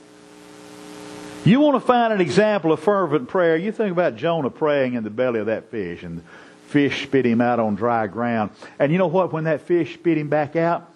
You 1.45 1.59
want 1.59 1.75
to 1.75 1.85
find 1.85 2.13
an 2.13 2.21
example 2.21 2.71
of 2.71 2.79
fervent 2.79 3.29
prayer, 3.29 3.55
you 3.55 3.71
think 3.71 3.91
about 3.91 4.15
Jonah 4.15 4.49
praying 4.49 4.93
in 4.93 5.03
the 5.03 5.09
belly 5.09 5.39
of 5.39 5.45
that 5.45 5.69
fish, 5.69 6.03
and 6.03 6.19
the 6.19 6.23
fish 6.67 7.03
spit 7.03 7.25
him 7.25 7.41
out 7.41 7.59
on 7.59 7.75
dry 7.75 8.07
ground. 8.07 8.51
And 8.77 8.91
you 8.91 8.97
know 8.97 9.07
what? 9.07 9.31
When 9.31 9.45
that 9.45 9.61
fish 9.61 9.93
spit 9.93 10.17
him 10.17 10.29
back 10.29 10.55
out, 10.55 10.89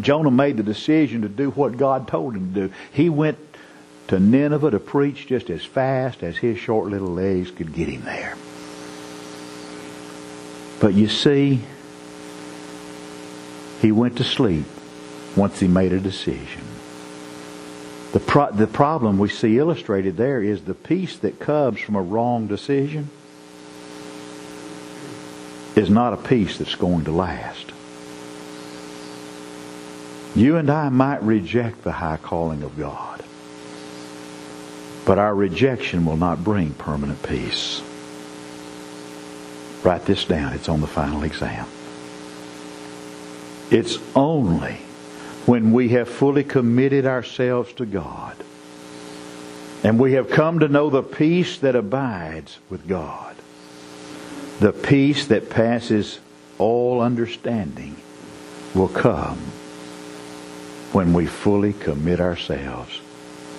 Jonah 0.00 0.30
made 0.30 0.56
the 0.56 0.62
decision 0.62 1.22
to 1.22 1.28
do 1.28 1.50
what 1.50 1.76
God 1.76 2.06
told 2.06 2.34
him 2.34 2.54
to 2.54 2.68
do. 2.68 2.74
He 2.92 3.08
went 3.08 3.38
to 4.08 4.20
Nineveh 4.20 4.70
to 4.70 4.78
preach 4.78 5.26
just 5.26 5.50
as 5.50 5.64
fast 5.64 6.22
as 6.22 6.36
his 6.36 6.58
short 6.58 6.88
little 6.88 7.08
legs 7.08 7.50
could 7.50 7.72
get 7.72 7.88
him 7.88 8.02
there. 8.02 8.36
But 10.80 10.94
you 10.94 11.08
see, 11.08 11.60
he 13.80 13.92
went 13.92 14.16
to 14.18 14.24
sleep 14.24 14.64
once 15.36 15.60
he 15.60 15.68
made 15.68 15.92
a 15.92 16.00
decision. 16.00 16.62
The, 18.12 18.20
pro- 18.20 18.50
the 18.50 18.66
problem 18.66 19.18
we 19.18 19.28
see 19.28 19.58
illustrated 19.58 20.16
there 20.16 20.42
is 20.42 20.62
the 20.62 20.74
peace 20.74 21.16
that 21.18 21.38
comes 21.38 21.80
from 21.80 21.94
a 21.94 22.02
wrong 22.02 22.48
decision 22.48 23.08
is 25.76 25.88
not 25.88 26.12
a 26.12 26.16
peace 26.16 26.58
that's 26.58 26.74
going 26.74 27.04
to 27.04 27.12
last. 27.12 27.72
You 30.34 30.56
and 30.56 30.70
I 30.70 30.88
might 30.88 31.22
reject 31.22 31.82
the 31.82 31.92
high 31.92 32.16
calling 32.16 32.62
of 32.62 32.76
God, 32.76 33.22
but 35.04 35.18
our 35.18 35.34
rejection 35.34 36.04
will 36.04 36.16
not 36.16 36.42
bring 36.42 36.72
permanent 36.74 37.22
peace. 37.22 37.82
Write 39.84 40.04
this 40.04 40.24
down. 40.24 40.52
It's 40.52 40.68
on 40.68 40.80
the 40.80 40.86
final 40.86 41.22
exam. 41.22 41.66
It's 43.70 43.98
only 44.14 44.78
when 45.46 45.72
we 45.72 45.90
have 45.90 46.08
fully 46.08 46.44
committed 46.44 47.06
ourselves 47.06 47.72
to 47.74 47.86
God 47.86 48.36
and 49.82 49.98
we 49.98 50.12
have 50.12 50.30
come 50.30 50.58
to 50.58 50.68
know 50.68 50.90
the 50.90 51.02
peace 51.02 51.58
that 51.58 51.74
abides 51.74 52.58
with 52.68 52.86
God, 52.86 53.34
the 54.60 54.72
peace 54.72 55.26
that 55.26 55.48
passes 55.48 56.20
all 56.58 57.00
understanding 57.00 57.96
will 58.74 58.88
come 58.88 59.38
when 60.92 61.12
we 61.12 61.26
fully 61.26 61.72
commit 61.72 62.20
ourselves 62.20 63.00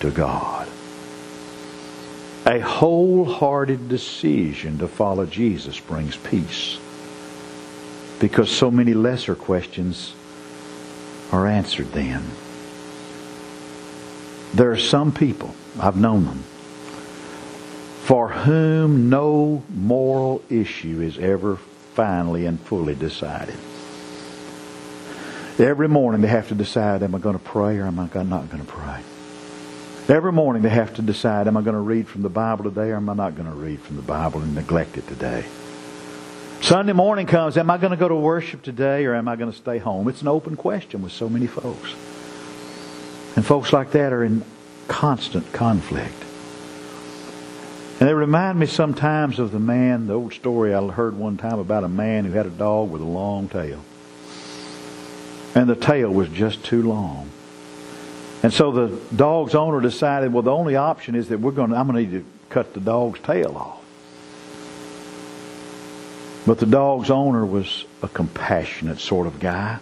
to 0.02 0.12
God. 0.12 0.67
A 2.46 2.60
wholehearted 2.60 3.88
decision 3.88 4.78
to 4.80 4.88
follow 4.88 5.26
Jesus 5.26 5.80
brings 5.80 6.17
peace 6.17 6.80
because 8.20 8.50
so 8.50 8.70
many 8.70 8.94
lesser 8.94 9.36
questions 9.36 10.13
are 11.32 11.48
answered 11.48 11.91
then. 11.91 12.24
There 14.54 14.72
are 14.72 14.78
some 14.78 15.13
people, 15.13 15.56
I've 15.80 15.96
known 15.96 16.26
them, 16.26 16.44
for 18.04 18.30
whom 18.30 19.10
no 19.10 19.63
moral 19.70 20.44
issue 20.50 21.02
is 21.02 21.17
ever 21.17 21.58
finally 21.94 22.46
and 22.46 22.60
fully 22.60 22.96
decided. 22.96 23.56
Every 25.58 25.88
morning 25.88 26.22
they 26.22 26.28
have 26.28 26.48
to 26.50 26.56
decide, 26.56 27.04
am 27.04 27.15
I 27.15 27.20
going 27.20 27.38
to 27.38 27.44
pray 27.44 27.78
or 27.78 27.86
am 27.86 28.00
I 28.00 28.04
not 28.24 28.50
going 28.50 28.65
to 28.65 28.72
pray? 28.72 29.02
Every 30.10 30.32
morning 30.32 30.63
they 30.63 30.70
have 30.70 30.96
to 30.96 31.02
decide, 31.02 31.48
am 31.48 31.56
I 31.56 31.62
going 31.62 31.76
to 31.76 31.80
read 31.80 32.08
from 32.08 32.24
the 32.24 32.30
Bible 32.30 32.65
today 32.65 32.89
or 32.89 32.96
am 32.96 33.10
I 33.10 33.13
not 33.13 33.36
going 33.36 33.48
to 33.48 33.56
read 33.56 33.80
from 33.80 33.96
the 33.96 34.02
Bible 34.02 34.41
and 34.41 34.56
neglect 34.56 34.98
it 34.98 35.08
today? 35.08 35.46
Sunday 36.62 36.93
morning 36.93 37.26
comes, 37.26 37.58
am 37.58 37.71
I 37.71 37.78
going 37.80 37.89
to 37.89 37.97
go 37.97 38.08
to 38.08 38.15
worship 38.15 38.62
today 38.62 39.06
or 39.06 39.15
am 39.15 39.28
I 39.28 39.36
going 39.36 39.52
to 39.52 39.58
stay 39.58 39.80
home? 39.80 40.08
It's 40.08 40.21
an 40.21 40.28
open 40.28 40.56
question 40.56 41.02
with 41.02 41.12
so 41.12 41.28
many 41.28 41.47
folks. 41.47 41.93
And 43.36 43.43
folks 43.43 43.74
like 43.74 43.91
that 43.91 44.13
are 44.13 44.24
in 44.24 44.45
constant 44.88 45.52
conflict. 45.54 46.13
And 48.00 48.08
they 48.08 48.13
remind 48.13 48.60
me 48.60 48.67
sometimes 48.67 49.39
of 49.39 49.52
the 49.52 49.60
man, 49.60 50.06
the 50.06 50.13
old 50.13 50.34
story 50.34 50.74
I 50.74 50.88
heard 50.88 51.17
one 51.17 51.36
time 51.36 51.58
about 51.58 51.84
a 51.84 51.89
man 51.89 52.26
who 52.26 52.32
had 52.34 52.45
a 52.45 52.52
dog 52.52 52.91
with 52.91 53.02
a 53.02 53.06
long 53.06 53.50
tail. 53.50 53.84
And 55.56 55.67
the 55.67 55.76
tail 55.76 56.12
was 56.12 56.30
just 56.30 56.63
too 56.63 56.84
long. 56.84 57.32
And 58.43 58.54
so 58.54 58.71
the 58.71 59.00
dog's 59.15 59.56
owner 59.56 59.82
decided, 59.82 60.32
well, 60.32 60.43
the 60.43 60.52
only 60.52 60.76
option 60.76 61.15
is 61.15 61.30
that 61.30 61.39
we're 61.39 61.52
going 61.52 61.71
to, 61.71 61.76
I'm 61.76 61.88
going 61.88 62.06
to 62.06 62.12
need 62.12 62.24
to 62.24 62.26
cut 62.50 62.76
the 62.76 62.80
dog's 62.80 63.19
tail 63.19 63.58
off. 63.58 63.81
But 66.45 66.58
the 66.58 66.65
dog's 66.65 67.12
owner 67.12 67.45
was 67.45 67.86
a 68.01 68.08
compassionate 68.08 68.99
sort 68.99 69.27
of 69.27 69.39
guy. 69.39 69.80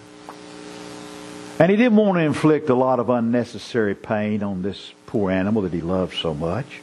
And 1.58 1.70
he 1.70 1.78
didn't 1.78 1.98
want 1.98 2.18
to 2.18 2.22
inflict 2.22 2.70
a 2.70 2.76
lot 2.76 3.00
of 3.00 3.10
unnecessary 3.10 3.96
pain 3.96 4.44
on 4.44 4.62
this 4.62 4.94
poor 5.08 5.32
animal 5.32 5.62
that 5.64 5.74
he 5.74 5.82
loved 5.82 6.16
so 6.16 6.34
much. 6.34 6.82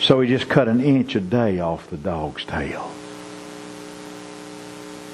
So 0.00 0.20
he 0.20 0.28
just 0.28 0.48
cut 0.48 0.68
an 0.68 0.80
inch 0.80 1.14
a 1.16 1.20
day 1.20 1.60
off 1.60 1.90
the 1.90 1.96
dog's 1.96 2.44
tail. 2.44 2.90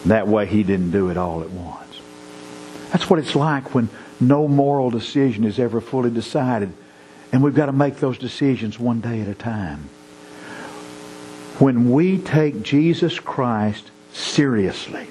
That 0.06 0.28
way 0.28 0.46
he 0.46 0.62
didn't 0.62 0.90
do 0.90 1.08
it 1.10 1.16
all 1.16 1.42
at 1.42 1.50
once. 1.50 2.00
That's 2.92 3.08
what 3.08 3.18
it's 3.18 3.34
like 3.34 3.74
when 3.74 3.88
no 4.20 4.46
moral 4.46 4.90
decision 4.90 5.44
is 5.44 5.58
ever 5.58 5.80
fully 5.80 6.10
decided. 6.10 6.72
And 7.32 7.42
we've 7.42 7.54
got 7.54 7.66
to 7.66 7.72
make 7.72 7.96
those 7.96 8.18
decisions 8.18 8.78
one 8.78 9.00
day 9.00 9.20
at 9.20 9.28
a 9.28 9.34
time 9.34 9.88
when 11.58 11.90
we 11.90 12.18
take 12.18 12.62
Jesus 12.62 13.18
Christ 13.20 13.90
seriously, 14.12 15.06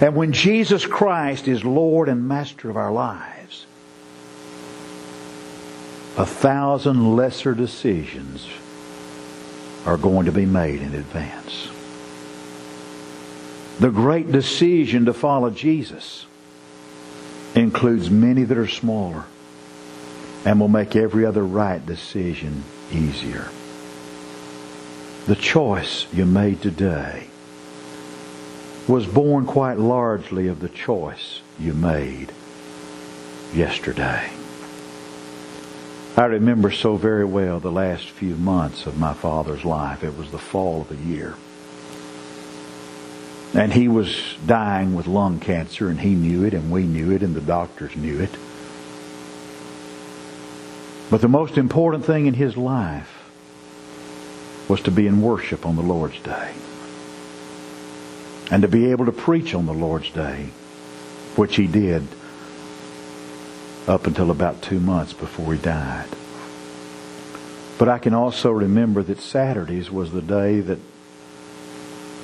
and 0.00 0.16
when 0.16 0.32
Jesus 0.32 0.86
Christ 0.86 1.46
is 1.46 1.64
Lord 1.64 2.08
and 2.08 2.26
Master 2.26 2.70
of 2.70 2.76
our 2.76 2.92
lives, 2.92 3.66
a 6.16 6.26
thousand 6.26 7.16
lesser 7.16 7.54
decisions 7.54 8.48
are 9.86 9.96
going 9.96 10.26
to 10.26 10.32
be 10.32 10.46
made 10.46 10.80
in 10.80 10.94
advance. 10.94 11.68
The 13.80 13.90
great 13.90 14.30
decision 14.30 15.06
to 15.06 15.12
follow 15.12 15.50
Jesus 15.50 16.26
includes 17.54 18.10
many 18.10 18.44
that 18.44 18.56
are 18.56 18.68
smaller 18.68 19.24
and 20.44 20.60
will 20.60 20.68
make 20.68 20.96
every 20.96 21.26
other 21.26 21.44
right 21.44 21.84
decision 21.84 22.64
easier. 22.92 23.48
The 25.26 25.36
choice 25.36 26.06
you 26.12 26.26
made 26.26 26.60
today 26.60 27.28
was 28.88 29.06
born 29.06 29.46
quite 29.46 29.78
largely 29.78 30.48
of 30.48 30.58
the 30.58 30.68
choice 30.68 31.40
you 31.60 31.72
made 31.72 32.32
yesterday. 33.54 34.28
I 36.16 36.24
remember 36.24 36.70
so 36.70 36.96
very 36.96 37.24
well 37.24 37.60
the 37.60 37.70
last 37.70 38.10
few 38.10 38.34
months 38.34 38.86
of 38.86 38.98
my 38.98 39.14
father's 39.14 39.64
life. 39.64 40.02
It 40.02 40.18
was 40.18 40.30
the 40.30 40.38
fall 40.38 40.82
of 40.82 40.88
the 40.88 40.96
year. 40.96 41.34
And 43.54 43.72
he 43.72 43.86
was 43.86 44.36
dying 44.44 44.94
with 44.94 45.06
lung 45.06 45.38
cancer, 45.38 45.88
and 45.88 46.00
he 46.00 46.14
knew 46.14 46.44
it, 46.44 46.52
and 46.52 46.70
we 46.70 46.84
knew 46.84 47.12
it, 47.12 47.22
and 47.22 47.34
the 47.34 47.40
doctors 47.40 47.94
knew 47.94 48.18
it. 48.18 48.30
But 51.10 51.20
the 51.20 51.28
most 51.28 51.56
important 51.56 52.04
thing 52.04 52.26
in 52.26 52.34
his 52.34 52.56
life 52.56 53.11
was 54.72 54.80
to 54.80 54.90
be 54.90 55.06
in 55.06 55.20
worship 55.20 55.66
on 55.66 55.76
the 55.76 55.82
Lord's 55.82 56.18
Day. 56.20 56.54
And 58.50 58.62
to 58.62 58.68
be 58.68 58.90
able 58.90 59.04
to 59.04 59.12
preach 59.12 59.54
on 59.54 59.66
the 59.66 59.74
Lord's 59.74 60.08
Day, 60.08 60.48
which 61.36 61.56
he 61.56 61.66
did 61.66 62.08
up 63.86 64.06
until 64.06 64.30
about 64.30 64.62
two 64.62 64.80
months 64.80 65.12
before 65.12 65.52
he 65.52 65.60
died. 65.60 66.08
But 67.78 67.90
I 67.90 67.98
can 67.98 68.14
also 68.14 68.50
remember 68.50 69.02
that 69.02 69.20
Saturdays 69.20 69.90
was 69.90 70.10
the 70.10 70.22
day 70.22 70.60
that 70.60 70.78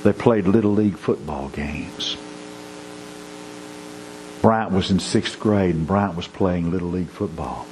they 0.03 0.15
played 0.15 0.47
Little 0.47 0.73
League 0.73 0.97
football 0.97 1.51
games. 1.51 2.17
Bryant 4.41 4.73
was 4.73 4.91
in 4.91 5.01
sixth 5.01 5.39
grade 5.39 5.75
and 5.75 5.87
Bryant 5.87 6.17
was 6.17 6.27
playing 6.27 6.71
Little 6.71 6.89
League 6.89 7.11
football. 7.11 7.67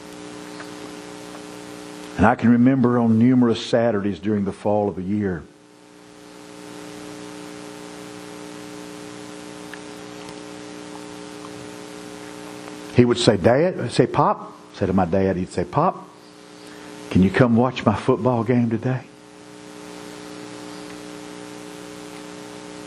And 2.16 2.24
I 2.24 2.34
can 2.34 2.50
remember 2.50 2.98
on 2.98 3.18
numerous 3.18 3.64
Saturdays 3.64 4.18
during 4.18 4.44
the 4.44 4.52
fall 4.52 4.88
of 4.88 4.96
a 4.96 5.02
year, 5.02 5.42
he 12.94 13.04
would 13.04 13.18
say, 13.18 13.36
Dad, 13.36 13.92
say, 13.92 14.06
Pop, 14.06 14.56
I 14.72 14.78
said 14.78 14.86
to 14.86 14.94
my 14.94 15.04
dad, 15.04 15.36
he'd 15.36 15.50
say, 15.50 15.64
Pop, 15.64 16.08
can 17.10 17.22
you 17.22 17.30
come 17.30 17.54
watch 17.54 17.84
my 17.84 17.94
football 17.94 18.44
game 18.44 18.70
today? 18.70 19.02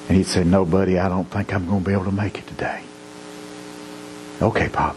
And 0.07 0.17
he'd 0.17 0.25
say, 0.25 0.43
No, 0.43 0.65
buddy, 0.65 0.97
I 0.97 1.07
don't 1.07 1.29
think 1.29 1.53
I'm 1.53 1.67
going 1.67 1.83
to 1.83 1.85
be 1.85 1.93
able 1.93 2.05
to 2.05 2.11
make 2.11 2.39
it 2.39 2.47
today. 2.47 2.81
Okay, 4.41 4.69
Pop. 4.69 4.95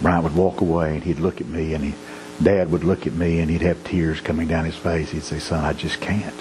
Brian 0.00 0.22
would 0.22 0.36
walk 0.36 0.60
away 0.60 0.94
and 0.94 1.02
he'd 1.02 1.18
look 1.18 1.40
at 1.40 1.48
me 1.48 1.74
and 1.74 1.84
he, 1.84 1.94
Dad 2.42 2.70
would 2.70 2.84
look 2.84 3.06
at 3.06 3.14
me 3.14 3.40
and 3.40 3.50
he'd 3.50 3.62
have 3.62 3.82
tears 3.84 4.20
coming 4.20 4.46
down 4.46 4.64
his 4.64 4.76
face. 4.76 5.10
He'd 5.10 5.22
say, 5.22 5.38
Son, 5.38 5.64
I 5.64 5.72
just 5.72 6.00
can't. 6.00 6.38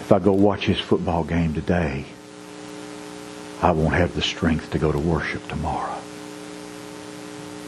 If 0.00 0.12
I 0.12 0.18
go 0.18 0.32
watch 0.32 0.66
his 0.66 0.80
football 0.80 1.24
game 1.24 1.54
today, 1.54 2.04
I 3.62 3.72
won't 3.72 3.94
have 3.94 4.14
the 4.14 4.22
strength 4.22 4.70
to 4.72 4.78
go 4.78 4.92
to 4.92 4.98
worship 4.98 5.46
tomorrow. 5.48 5.96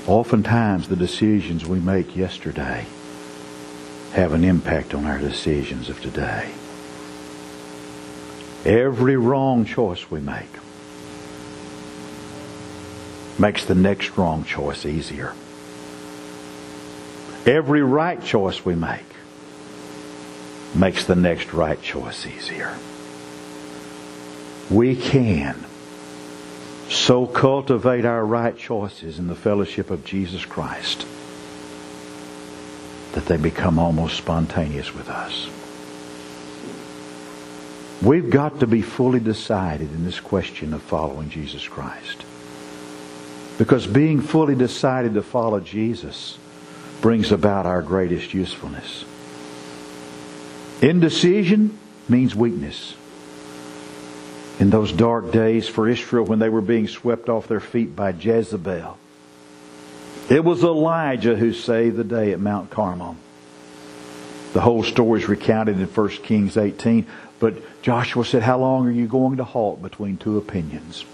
Oftentimes, 0.06 0.88
the 0.88 0.96
decisions 0.96 1.64
we 1.64 1.78
make 1.78 2.16
yesterday 2.16 2.86
have 4.12 4.32
an 4.32 4.44
impact 4.44 4.94
on 4.94 5.06
our 5.06 5.18
decisions 5.18 5.88
of 5.88 6.00
today. 6.00 6.50
Every 8.64 9.16
wrong 9.16 9.64
choice 9.64 10.10
we 10.10 10.20
make 10.20 10.48
makes 13.38 13.64
the 13.64 13.74
next 13.74 14.16
wrong 14.16 14.44
choice 14.44 14.84
easier. 14.86 15.34
Every 17.46 17.82
right 17.82 18.22
choice 18.22 18.64
we 18.64 18.74
make 18.74 19.00
makes 20.74 21.04
the 21.04 21.16
next 21.16 21.52
right 21.52 21.80
choice 21.82 22.26
easier. 22.26 22.76
We 24.70 24.96
can 24.96 25.64
so 26.88 27.26
cultivate 27.26 28.04
our 28.04 28.24
right 28.24 28.56
choices 28.56 29.18
in 29.18 29.26
the 29.26 29.34
fellowship 29.34 29.90
of 29.90 30.04
Jesus 30.04 30.44
Christ 30.44 31.06
that 33.12 33.26
they 33.26 33.36
become 33.36 33.78
almost 33.78 34.16
spontaneous 34.16 34.94
with 34.94 35.08
us. 35.08 35.48
We've 38.02 38.30
got 38.30 38.60
to 38.60 38.66
be 38.66 38.82
fully 38.82 39.20
decided 39.20 39.92
in 39.92 40.04
this 40.04 40.20
question 40.20 40.74
of 40.74 40.82
following 40.82 41.28
Jesus 41.28 41.66
Christ. 41.66 42.24
Because 43.58 43.86
being 43.86 44.20
fully 44.20 44.54
decided 44.54 45.14
to 45.14 45.22
follow 45.22 45.60
Jesus 45.60 46.38
brings 47.00 47.32
about 47.32 47.66
our 47.66 47.82
greatest 47.82 48.32
usefulness. 48.32 49.04
Indecision 50.80 51.78
means 52.08 52.34
weakness. 52.34 52.94
In 54.58 54.70
those 54.70 54.92
dark 54.92 55.32
days 55.32 55.68
for 55.68 55.88
Israel 55.88 56.24
when 56.24 56.38
they 56.38 56.48
were 56.48 56.60
being 56.60 56.88
swept 56.88 57.28
off 57.28 57.48
their 57.48 57.60
feet 57.60 57.96
by 57.96 58.10
Jezebel, 58.10 58.98
it 60.30 60.44
was 60.44 60.62
Elijah 60.62 61.36
who 61.36 61.52
saved 61.52 61.96
the 61.96 62.04
day 62.04 62.32
at 62.32 62.40
Mount 62.40 62.70
Carmel. 62.70 63.16
The 64.52 64.60
whole 64.60 64.82
story 64.82 65.20
is 65.20 65.28
recounted 65.28 65.80
in 65.80 65.86
1 65.86 66.08
Kings 66.08 66.56
18. 66.56 67.06
But 67.40 67.82
Joshua 67.82 68.24
said, 68.24 68.42
How 68.42 68.58
long 68.58 68.86
are 68.86 68.92
you 68.92 69.06
going 69.06 69.38
to 69.38 69.44
halt 69.44 69.82
between 69.82 70.16
two 70.16 70.38
opinions? 70.38 71.04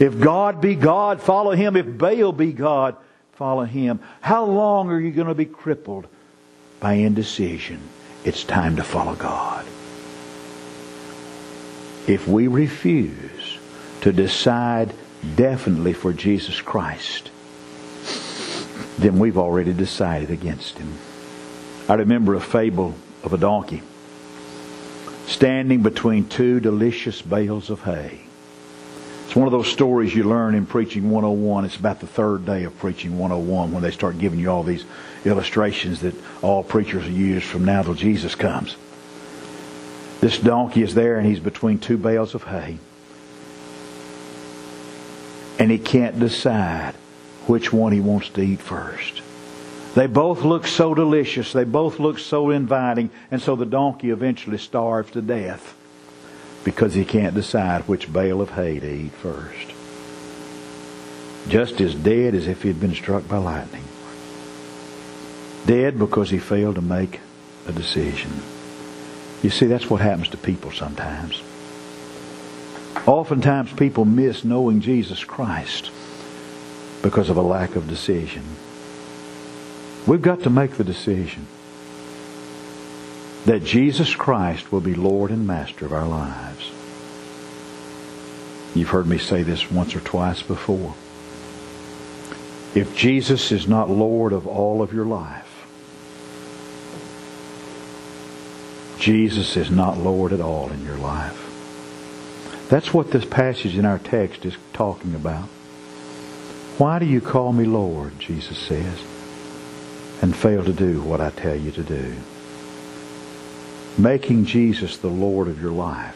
If 0.00 0.20
God 0.20 0.60
be 0.60 0.74
God, 0.74 1.20
follow 1.20 1.52
him. 1.52 1.76
If 1.76 1.98
Baal 1.98 2.32
be 2.32 2.52
God, 2.52 2.96
follow 3.32 3.64
him. 3.64 4.00
How 4.20 4.44
long 4.44 4.90
are 4.90 5.00
you 5.00 5.10
going 5.10 5.28
to 5.28 5.34
be 5.34 5.44
crippled 5.44 6.06
by 6.80 6.94
indecision? 6.94 7.80
It's 8.24 8.44
time 8.44 8.76
to 8.76 8.82
follow 8.82 9.14
God. 9.14 9.66
If 12.06 12.26
we 12.26 12.46
refuse 12.46 13.58
to 14.00 14.12
decide 14.12 14.94
definitely 15.36 15.92
for 15.92 16.12
Jesus 16.12 16.60
Christ, 16.60 17.30
then 18.98 19.18
we've 19.18 19.38
already 19.38 19.72
decided 19.72 20.30
against 20.30 20.78
him. 20.78 20.94
I 21.88 21.94
remember 21.94 22.34
a 22.34 22.40
fable 22.40 22.94
of 23.22 23.32
a 23.32 23.38
donkey 23.38 23.82
standing 25.26 25.82
between 25.82 26.28
two 26.28 26.60
delicious 26.60 27.20
bales 27.20 27.70
of 27.70 27.82
hay. 27.82 28.27
It's 29.28 29.36
one 29.36 29.46
of 29.46 29.52
those 29.52 29.68
stories 29.68 30.14
you 30.14 30.24
learn 30.24 30.54
in 30.54 30.64
Preaching 30.64 31.10
101. 31.10 31.66
It's 31.66 31.76
about 31.76 32.00
the 32.00 32.06
third 32.06 32.46
day 32.46 32.64
of 32.64 32.78
Preaching 32.78 33.18
101 33.18 33.72
when 33.72 33.82
they 33.82 33.90
start 33.90 34.16
giving 34.16 34.40
you 34.40 34.50
all 34.50 34.62
these 34.62 34.86
illustrations 35.26 36.00
that 36.00 36.14
all 36.40 36.62
preachers 36.62 37.06
use 37.06 37.44
from 37.44 37.66
now 37.66 37.82
till 37.82 37.92
Jesus 37.92 38.34
comes. 38.34 38.74
This 40.22 40.38
donkey 40.38 40.80
is 40.80 40.94
there 40.94 41.18
and 41.18 41.26
he's 41.26 41.40
between 41.40 41.78
two 41.78 41.98
bales 41.98 42.34
of 42.34 42.44
hay. 42.44 42.78
And 45.58 45.70
he 45.70 45.78
can't 45.78 46.18
decide 46.18 46.94
which 47.46 47.70
one 47.70 47.92
he 47.92 48.00
wants 48.00 48.30
to 48.30 48.40
eat 48.40 48.62
first. 48.62 49.20
They 49.94 50.06
both 50.06 50.40
look 50.40 50.66
so 50.66 50.94
delicious. 50.94 51.52
They 51.52 51.64
both 51.64 51.98
look 51.98 52.18
so 52.18 52.48
inviting. 52.48 53.10
And 53.30 53.42
so 53.42 53.56
the 53.56 53.66
donkey 53.66 54.08
eventually 54.08 54.56
starves 54.56 55.10
to 55.10 55.20
death 55.20 55.74
because 56.64 56.94
he 56.94 57.04
can't 57.04 57.34
decide 57.34 57.82
which 57.82 58.12
bale 58.12 58.40
of 58.40 58.50
hay 58.50 58.78
to 58.78 58.90
eat 58.90 59.12
first. 59.12 59.72
Just 61.48 61.80
as 61.80 61.94
dead 61.94 62.34
as 62.34 62.46
if 62.46 62.62
he 62.62 62.68
had 62.68 62.80
been 62.80 62.94
struck 62.94 63.26
by 63.26 63.38
lightning. 63.38 63.84
Dead 65.66 65.98
because 65.98 66.30
he 66.30 66.38
failed 66.38 66.74
to 66.74 66.82
make 66.82 67.20
a 67.66 67.72
decision. 67.72 68.30
You 69.42 69.50
see, 69.50 69.66
that's 69.66 69.88
what 69.88 70.00
happens 70.00 70.28
to 70.30 70.36
people 70.36 70.70
sometimes. 70.72 71.42
Oftentimes 73.06 73.72
people 73.72 74.04
miss 74.04 74.44
knowing 74.44 74.80
Jesus 74.80 75.24
Christ 75.24 75.90
because 77.02 77.30
of 77.30 77.36
a 77.36 77.42
lack 77.42 77.76
of 77.76 77.88
decision. 77.88 78.42
We've 80.06 80.22
got 80.22 80.40
to 80.42 80.50
make 80.50 80.72
the 80.72 80.84
decision 80.84 81.46
that 83.48 83.64
Jesus 83.64 84.14
Christ 84.14 84.70
will 84.70 84.82
be 84.82 84.94
Lord 84.94 85.30
and 85.30 85.46
Master 85.46 85.86
of 85.86 85.92
our 85.94 86.06
lives. 86.06 86.70
You've 88.74 88.90
heard 88.90 89.06
me 89.06 89.16
say 89.16 89.42
this 89.42 89.70
once 89.70 89.96
or 89.96 90.00
twice 90.00 90.42
before. 90.42 90.94
If 92.74 92.94
Jesus 92.94 93.50
is 93.50 93.66
not 93.66 93.88
Lord 93.88 94.34
of 94.34 94.46
all 94.46 94.82
of 94.82 94.92
your 94.92 95.06
life, 95.06 95.64
Jesus 98.98 99.56
is 99.56 99.70
not 99.70 99.96
Lord 99.96 100.34
at 100.34 100.42
all 100.42 100.68
in 100.70 100.84
your 100.84 100.98
life. 100.98 101.46
That's 102.68 102.92
what 102.92 103.12
this 103.12 103.24
passage 103.24 103.78
in 103.78 103.86
our 103.86 103.98
text 103.98 104.44
is 104.44 104.58
talking 104.74 105.14
about. 105.14 105.48
Why 106.76 106.98
do 106.98 107.06
you 107.06 107.22
call 107.22 107.54
me 107.54 107.64
Lord, 107.64 108.18
Jesus 108.18 108.58
says, 108.58 109.02
and 110.20 110.36
fail 110.36 110.62
to 110.64 110.72
do 110.74 111.00
what 111.00 111.22
I 111.22 111.30
tell 111.30 111.56
you 111.56 111.70
to 111.70 111.82
do? 111.82 112.14
Making 113.98 114.46
Jesus 114.46 114.96
the 114.96 115.08
Lord 115.08 115.48
of 115.48 115.60
your 115.60 115.72
life. 115.72 116.14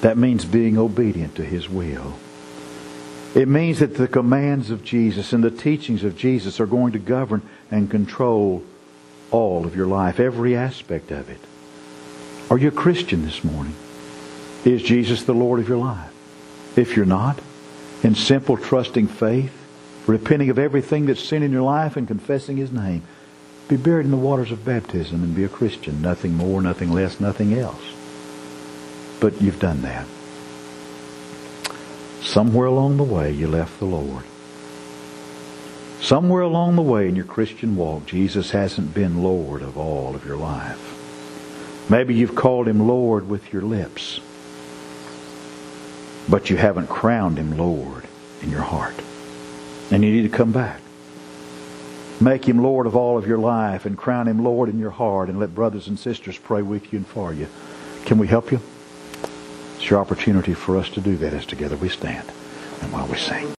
That 0.00 0.16
means 0.16 0.44
being 0.44 0.78
obedient 0.78 1.36
to 1.36 1.44
His 1.44 1.68
will. 1.68 2.14
It 3.34 3.48
means 3.48 3.78
that 3.78 3.96
the 3.96 4.08
commands 4.08 4.70
of 4.70 4.84
Jesus 4.84 5.32
and 5.32 5.44
the 5.44 5.50
teachings 5.50 6.04
of 6.04 6.16
Jesus 6.16 6.60
are 6.60 6.66
going 6.66 6.92
to 6.92 6.98
govern 6.98 7.42
and 7.70 7.90
control 7.90 8.62
all 9.30 9.64
of 9.64 9.76
your 9.76 9.86
life, 9.86 10.20
every 10.20 10.56
aspect 10.56 11.10
of 11.10 11.30
it. 11.30 11.40
Are 12.50 12.58
you 12.58 12.68
a 12.68 12.72
Christian 12.72 13.24
this 13.24 13.42
morning? 13.42 13.74
Is 14.64 14.82
Jesus 14.82 15.22
the 15.22 15.32
Lord 15.32 15.60
of 15.60 15.68
your 15.68 15.78
life? 15.78 16.12
If 16.76 16.96
you're 16.96 17.06
not, 17.06 17.38
in 18.02 18.14
simple, 18.14 18.56
trusting 18.56 19.06
faith, 19.06 19.52
repenting 20.06 20.50
of 20.50 20.58
everything 20.58 21.06
that's 21.06 21.22
sin 21.22 21.42
in 21.42 21.52
your 21.52 21.62
life 21.62 21.96
and 21.96 22.06
confessing 22.06 22.56
His 22.56 22.72
name, 22.72 23.02
be 23.68 23.76
buried 23.76 24.04
in 24.04 24.10
the 24.10 24.16
waters 24.16 24.50
of 24.50 24.64
baptism 24.64 25.22
and 25.22 25.34
be 25.34 25.44
a 25.44 25.48
Christian. 25.48 26.02
Nothing 26.02 26.34
more, 26.34 26.60
nothing 26.60 26.92
less, 26.92 27.20
nothing 27.20 27.54
else. 27.58 27.82
But 29.20 29.40
you've 29.40 29.60
done 29.60 29.82
that. 29.82 30.06
Somewhere 32.22 32.66
along 32.66 32.98
the 32.98 33.02
way, 33.02 33.32
you 33.32 33.46
left 33.46 33.78
the 33.78 33.86
Lord. 33.86 34.24
Somewhere 36.02 36.42
along 36.42 36.76
the 36.76 36.82
way 36.82 37.08
in 37.08 37.16
your 37.16 37.24
Christian 37.24 37.76
walk, 37.76 38.06
Jesus 38.06 38.50
hasn't 38.50 38.92
been 38.92 39.22
Lord 39.22 39.62
of 39.62 39.78
all 39.78 40.14
of 40.14 40.26
your 40.26 40.36
life. 40.36 41.88
Maybe 41.88 42.14
you've 42.14 42.34
called 42.34 42.68
him 42.68 42.86
Lord 42.86 43.28
with 43.28 43.52
your 43.52 43.62
lips, 43.62 44.20
but 46.28 46.50
you 46.50 46.56
haven't 46.56 46.88
crowned 46.88 47.38
him 47.38 47.56
Lord 47.56 48.06
in 48.42 48.50
your 48.50 48.62
heart. 48.62 48.96
And 49.90 50.04
you 50.04 50.12
need 50.12 50.22
to 50.22 50.36
come 50.36 50.52
back. 50.52 50.81
Make 52.22 52.48
him 52.48 52.62
Lord 52.62 52.86
of 52.86 52.94
all 52.94 53.18
of 53.18 53.26
your 53.26 53.38
life 53.38 53.84
and 53.84 53.98
crown 53.98 54.28
him 54.28 54.44
Lord 54.44 54.68
in 54.68 54.78
your 54.78 54.92
heart 54.92 55.28
and 55.28 55.40
let 55.40 55.56
brothers 55.56 55.88
and 55.88 55.98
sisters 55.98 56.38
pray 56.38 56.62
with 56.62 56.92
you 56.92 56.98
and 56.98 57.06
for 57.06 57.34
you. 57.34 57.48
Can 58.04 58.16
we 58.16 58.28
help 58.28 58.52
you? 58.52 58.60
It's 59.74 59.90
your 59.90 59.98
opportunity 59.98 60.54
for 60.54 60.76
us 60.76 60.88
to 60.90 61.00
do 61.00 61.16
that 61.16 61.32
as 61.32 61.44
together 61.44 61.74
we 61.74 61.88
stand 61.88 62.30
and 62.80 62.92
while 62.92 63.08
we 63.08 63.16
sing. 63.16 63.48